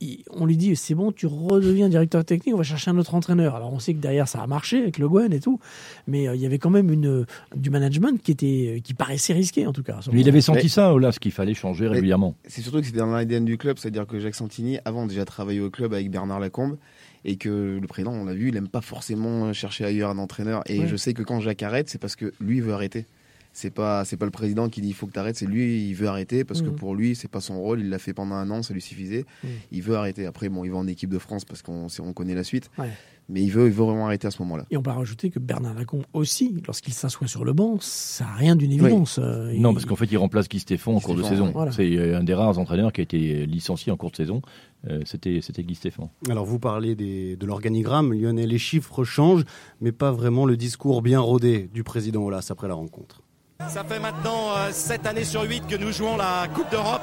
[0.00, 3.14] il- on lui dit c'est bon, tu redeviens directeur technique, on va chercher un autre
[3.16, 3.56] entraîneur.
[3.56, 5.58] Alors on sait que derrière ça a marché avec Le Guen et tout,
[6.06, 9.66] mais euh, il y avait quand même une, du management qui était qui paraissait risqué
[9.66, 9.98] en tout cas.
[10.12, 12.36] Mais il avait senti Mais- ça, là, ce qu'il fallait changer régulièrement.
[12.46, 15.60] C'est surtout que c'était dans l'ADN du club, c'est-à-dire que Jacques Santini, avant déjà travaillé
[15.60, 16.76] au club avec Bernard Lacombe,
[17.24, 20.62] et que le président, on l'a vu, il aime pas forcément chercher ailleurs un entraîneur.
[20.66, 20.86] Et Ouais.
[20.88, 23.06] je sais que quand Jacques arrête, c'est parce que lui il veut arrêter.
[23.54, 25.88] C'est pas, c'est pas le président qui dit il faut que tu arrêtes, c'est lui,
[25.88, 26.76] il veut arrêter parce que Mhm.
[26.76, 29.24] pour lui, c'est pas son rôle, il l'a fait pendant un an, ça lui suffisait.
[29.42, 29.50] Mhm.
[29.72, 30.26] Il veut arrêter.
[30.26, 32.70] Après, bon, il va en équipe de France parce qu'on on connaît la suite.
[32.78, 32.90] Ouais.
[33.30, 34.64] Mais il veut, il veut vraiment arrêter à ce moment-là.
[34.70, 38.34] Et on peut rajouter que Bernard Lacombe aussi, lorsqu'il s'assoit sur le banc, ça n'a
[38.34, 39.18] rien d'une évidence.
[39.18, 41.50] Euh, Non, il- parce qu'en fait, il remplace Guy Stéphane en cours de saison.
[41.52, 41.72] voilà.
[41.72, 44.40] C'est euh, un des rares entraîneurs qui a été licencié en cours de saison.
[44.88, 46.08] Euh, C'était c'était Guy Stéphane.
[46.30, 49.44] Alors vous parlez des- de l'organigramme, Lionel, les chiffres changent,
[49.80, 53.20] mais pas vraiment le discours bien rodé du président Olas après la rencontre.
[53.68, 57.02] Ça fait maintenant euh, 7 années sur 8 que nous jouons la Coupe d'Europe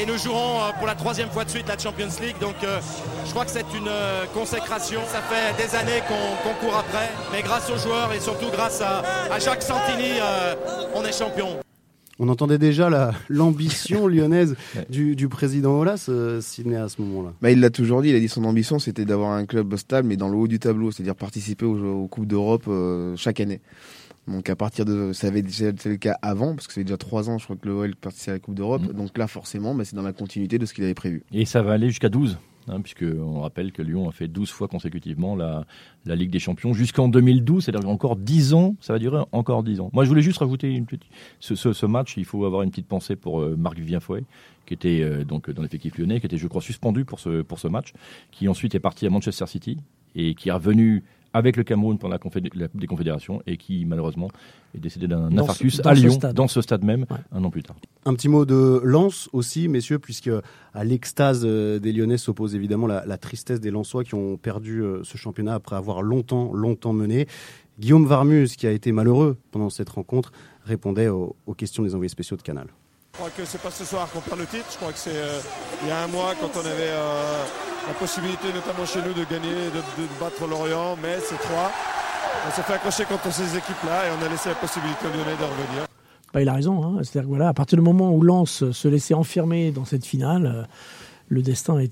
[0.00, 2.36] et nous jouerons euh, pour la troisième fois de suite la Champions League.
[2.40, 2.78] Donc euh,
[3.26, 5.00] je crois que c'est une euh, consécration.
[5.08, 8.80] Ça fait des années qu'on qu'on court après, mais grâce aux joueurs et surtout grâce
[8.80, 10.54] à, à Jacques Santini, euh,
[10.94, 11.48] on est champion.
[12.18, 14.54] On entendait déjà la- l'ambition lyonnaise
[14.90, 17.32] du, du président Olas, euh, Sidney, à ce moment-là.
[17.40, 20.08] Bah, il l'a toujours dit, il a dit son ambition c'était d'avoir un club stable
[20.08, 23.60] mais dans le haut du tableau, c'est-à-dire participer aux, aux Coupes d'Europe euh, chaque année.
[24.28, 26.84] Donc à partir de, ça avait déjà été le cas avant, parce que ça fait
[26.84, 29.26] déjà trois ans je crois que le OL participait à la Coupe d'Europe, donc là
[29.26, 31.24] forcément bah, c'est dans la continuité de ce qu'il avait prévu.
[31.32, 34.50] Et ça va aller jusqu'à 12, hein, puisque on rappelle que Lyon a fait 12
[34.50, 35.64] fois consécutivement la,
[36.06, 39.90] Ligue des Champions jusqu'en 2012, c'est-à-dire encore 10 ans, ça va durer encore 10 ans.
[39.92, 41.04] Moi, je voulais juste rajouter une petite,
[41.40, 44.00] ce, match, il faut avoir une petite pensée pour euh, Marc Vivien
[44.66, 47.58] qui était euh, donc dans l'effectif lyonnais, qui était, je crois, suspendu pour ce, pour
[47.58, 47.92] ce match,
[48.30, 49.78] qui ensuite est parti à Manchester City
[50.14, 51.02] et qui est revenu
[51.34, 54.28] avec le Cameroun pour la, Coupe des Confédérations et qui malheureusement
[54.74, 56.34] est décédé d'un ce- infarctus à Lyon, stade.
[56.34, 57.76] dans ce stade même, un an plus tard.
[58.04, 60.30] Un petit mot de Lens aussi, messieurs, puisque
[60.74, 64.82] à l'extase euh, des Lyonnais s'oppose évidemment la, la tristesse des Lensois qui ont perdu
[64.82, 67.26] euh, ce championnat après avoir longtemps, longtemps mené.
[67.78, 70.32] Guillaume Varmus, qui a été malheureux pendant cette rencontre,
[70.64, 72.66] répondait aux, aux questions des envoyés spéciaux de Canal.
[73.12, 74.64] Je crois que c'est pas ce soir qu'on perd le titre.
[74.72, 75.38] Je crois que c'est euh,
[75.82, 77.44] il y a un mois quand on avait euh,
[77.86, 81.70] la possibilité, notamment chez nous, de gagner, de, de battre Lorient, Metz et Troyes.
[82.48, 85.36] On s'est fait accrocher contre ces équipes-là et on a laissé la possibilité aux Lyonnais
[85.36, 85.86] de revenir.
[86.32, 86.82] Bah, il a raison.
[86.82, 87.00] Hein.
[87.02, 90.64] C'est-à-dire voilà, à partir du moment où Lens se laissait enfermer dans cette finale, euh,
[91.28, 91.82] le destin a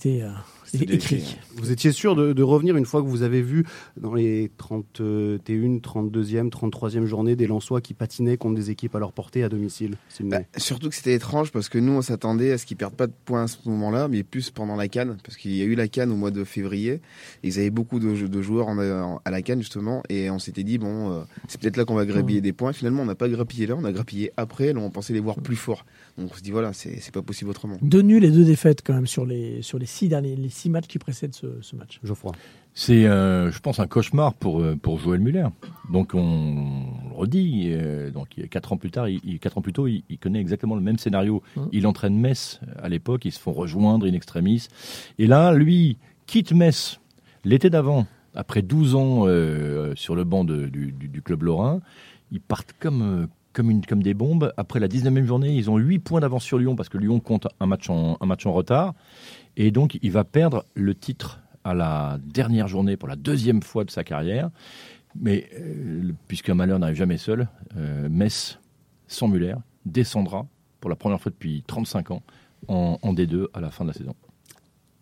[0.79, 1.37] euh, écrit.
[1.57, 3.65] Vous étiez sûr de, de revenir une fois que vous avez vu
[4.01, 5.37] dans les 31,
[5.79, 9.97] 32e, 33e journées des Lensois qui patinaient contre des équipes à leur portée à domicile
[10.09, 13.07] Sidney Surtout que c'était étrange parce que nous on s'attendait à ce qu'ils perdent pas
[13.07, 15.75] de points à ce moment-là, mais plus pendant la canne, parce qu'il y a eu
[15.75, 17.01] la canne au mois de février.
[17.43, 20.65] Ils avaient beaucoup de, de joueurs en- en- à la canne justement, et on s'était
[20.65, 22.73] dit bon, euh, c'est peut-être là qu'on va grappiller des points.
[22.73, 24.73] Finalement, on n'a pas grappillé là, on a grappillé après.
[24.73, 25.85] Là, on pensait les voir plus forts.
[26.19, 27.79] Donc on se dit voilà, c'est c'est pas possible autrement.
[27.81, 30.60] Deux nuls et deux défaites quand même sur les, sur les, six, derniers, les six
[30.69, 31.99] matchs qui précèdent ce, ce match.
[32.05, 32.33] Geoffroy.
[32.75, 35.47] C'est, euh, je pense, un cauchemar pour, euh, pour Joël Muller.
[35.93, 37.71] Donc, on, on le redit.
[37.73, 40.75] euh, donc, quatre ans plus tard, il, quatre ans plus tôt, il, il connaît exactement
[40.77, 41.43] le même scénario.
[41.73, 43.25] Il entraîne Metz à l'époque.
[43.25, 44.69] Ils se font rejoindre in extremis.
[45.19, 45.97] Et là, lui
[46.27, 47.01] quitte Metz
[47.45, 51.81] l'été d'avant, après 12 ans euh, sur le banc de- du, du- du club lorrain.
[52.31, 54.53] Ils partent comme comme, une, comme des bombes.
[54.57, 57.49] Après la 19e journée, ils ont 8 points d'avance sur Lyon parce que Lyon compte
[57.59, 58.95] un match en, un match en retard.
[59.57, 63.85] Et donc, il va perdre le titre à la dernière journée pour la deuxième fois
[63.85, 64.51] de sa carrière.
[65.19, 68.59] Mais euh, puisqu'un malheur n'arrive jamais seul, euh, Metz,
[69.09, 70.47] sans Muller, descendra
[70.81, 72.23] pour la première fois depuis 35 ans
[72.69, 74.15] en, en D2 à la fin de la saison.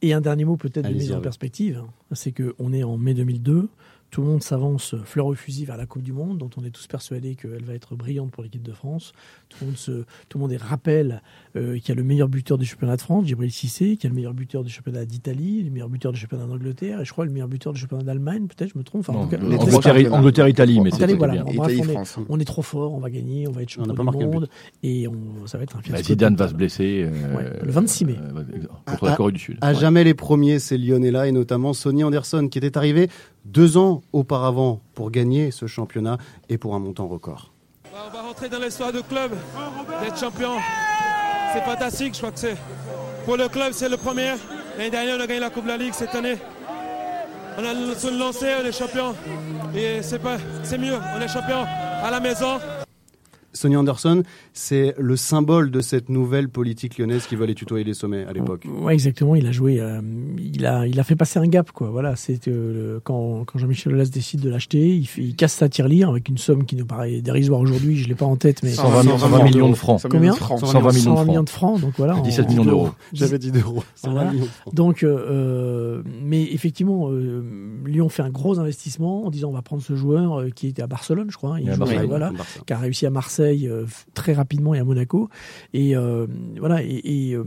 [0.01, 3.15] Et un dernier mot peut-être de mise en perspective, hein, c'est qu'on est en mai
[3.15, 3.69] 2002,
[4.11, 6.71] tout le monde s'avance fleur au fusil vers la Coupe du Monde, dont on est
[6.71, 9.13] tous persuadés qu'elle va être brillante pour l'équipe de France.
[9.51, 9.91] Tout le monde, se,
[10.29, 11.23] tout le monde est rappelle
[11.57, 14.07] euh, qu'il y a le meilleur buteur du championnat de France, Djibril Cissé, qu'il y
[14.07, 17.13] a le meilleur buteur du championnat d'Italie, le meilleur buteur du championnat d'Angleterre, et je
[17.13, 19.07] crois le meilleur buteur du championnat d'Allemagne, peut-être, je me trompe.
[19.09, 20.17] Non, en tout cas, le- les trois Angleterre- championnats.
[20.19, 21.33] Angleterre, Italie, mais c'est voilà.
[21.35, 21.45] bien.
[21.45, 22.19] Bon, bref, Italie, on, est, France.
[22.29, 24.49] on est trop fort, on va gagner, on va être champion du monde,
[24.83, 25.99] et on, ça va être un fiasco.
[26.01, 28.17] Bah, Zidane va se blesser euh, Ouais, le 26 mai.
[28.19, 28.43] euh,
[28.87, 29.59] contre la À- Corée du Sud.
[29.61, 33.09] À jamais les premiers, ces Lyonnais-là, et notamment Sonny Anderson, qui était arrivé
[33.49, 36.19] deux ans auparavant pour gagner ce championnat
[36.49, 37.53] et pour un montant record.
[37.93, 39.33] On va rentrer dans l'histoire du club,
[40.03, 40.53] d'être champion.
[41.53, 42.57] C'est fantastique, je crois que c'est.
[43.25, 44.35] Pour le club, c'est le premier.
[44.77, 46.37] L'année dernière, on a gagné la Coupe de la Ligue cette année.
[47.57, 49.15] On a lancé, on est champion.
[49.75, 51.65] Et c'est pas, c'est mieux, on est champion
[52.03, 52.61] à la maison.
[53.59, 57.95] Sonny Anderson, c'est le symbole de cette nouvelle politique lyonnaise qui veut aller tutoyer les
[57.95, 58.65] sommets à l'époque.
[58.81, 59.35] Ouais, exactement.
[59.35, 60.01] Il a joué, euh,
[60.39, 61.91] il a, il a fait passer un gap, quoi.
[61.91, 65.69] Voilà, c'est euh, quand, quand Jean-Michel Aulas décide de l'acheter, il, fait- il casse sa
[65.69, 67.97] tirelire avec une somme qui nous paraît dérisoire aujourd'hui.
[67.97, 70.03] Je l'ai pas en tête, mais 120 millions- 120 millions de francs.
[70.09, 71.45] Combien 120 millions de francs.
[71.45, 71.81] de francs.
[71.81, 72.91] Donc voilà, 17 en- millions d'euros.
[73.13, 73.83] J'avais dit d'euros.
[73.97, 74.31] 120 Voilà.
[74.33, 74.47] millions.
[74.73, 77.43] Donc, euh, mais effectivement, euh,
[77.87, 80.83] Lyon fait un gros investissement en disant on va prendre ce joueur euh, qui était
[80.83, 81.57] à Barcelone, je crois.
[81.57, 81.61] hein.
[81.61, 82.33] Il Barcelone, euh, voilà,
[82.67, 85.29] qui a réussi à Marseille euh, très rapidement et à Monaco.
[85.73, 86.27] Et euh,
[86.59, 87.45] voilà, et, et, euh,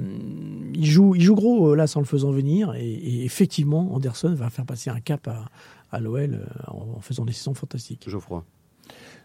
[0.74, 2.74] il joue, il joue gros euh, là sans le faisant venir.
[2.76, 5.46] Et, et effectivement, Anderson va faire passer un cap à,
[5.92, 8.06] à l'OL euh, en, en faisant des saisons fantastiques.
[8.10, 8.44] Geoffroy.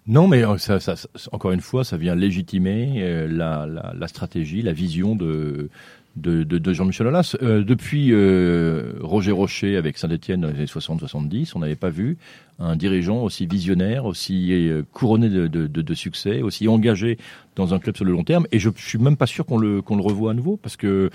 [0.08, 4.06] Non, mais ça, ça- ça- encore une fois, ça vient légitimer euh, la, la- la
[4.08, 5.68] stratégie, la vision de,
[6.16, 7.36] de, de- Jean-Michel Aulas.
[7.42, 12.16] Euh, depuis euh, Roger Rocher avec Saint-Etienne dans les années 60-70, on n'avait pas vu
[12.58, 17.18] un dirigeant aussi visionnaire, aussi euh, couronné de, de- succès, aussi engagé
[17.54, 18.46] dans un club sur le long terme.
[18.52, 20.76] Et je, je suis même pas sûr qu'on le, qu'on le revoit à nouveau, parce
[20.76, 21.10] que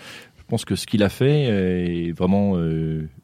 [0.51, 1.43] pense que ce qu'il a fait
[2.07, 2.57] est vraiment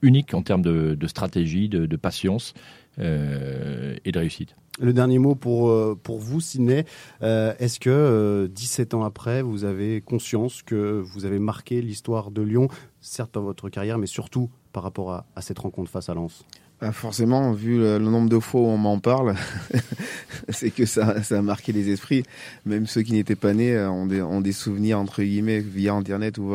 [0.02, 2.54] unique en termes de, stratégie, de, patience
[2.98, 4.56] et de réussite.
[4.80, 6.86] Le dernier mot pour, euh, pour vous, Sidney.
[7.24, 12.30] Euh, Est-ce que euh, 17 ans après, vous avez conscience que vous avez marqué l'histoire
[12.30, 12.68] de Lyon,
[13.02, 16.46] certes dans votre carrière, mais surtout par rapport à, cette rencontre face à Lens?
[16.80, 19.34] Bah, forcément, vu le, nombre de fois où on m'en parle,
[20.50, 22.22] c'est que ça, a marqué les esprits.
[22.68, 26.54] Même ceux qui n'étaient pas nés euh, ont des, souvenirs, entre guillemets, via Internet ou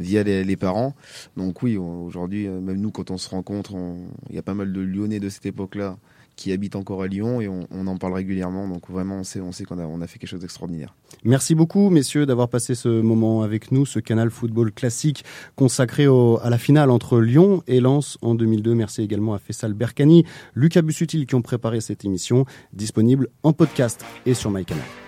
[0.00, 0.94] via les, les parents.
[1.36, 4.72] Donc oui, aujourd'hui, même nous, quand on se rencontre, on- il y a pas mal
[4.72, 5.98] de Lyonnais de cette époque-là
[6.38, 8.68] qui habitent encore à Lyon et on, en parle régulièrement.
[8.68, 10.94] Donc vraiment, on sait, on sait qu'on a, fait quelque chose d'extraordinaire.
[11.24, 15.24] Merci beaucoup, messieurs, d'avoir passé ce moment avec nous, ce canal football classique
[15.56, 18.74] consacré à la finale entre Lyon et Lens en 2002.
[18.74, 20.24] Merci également à Fessal Berkani,
[20.54, 25.07] Lucas Bussutil qui ont préparé cette émission, disponible en podcast et sur MyCanal.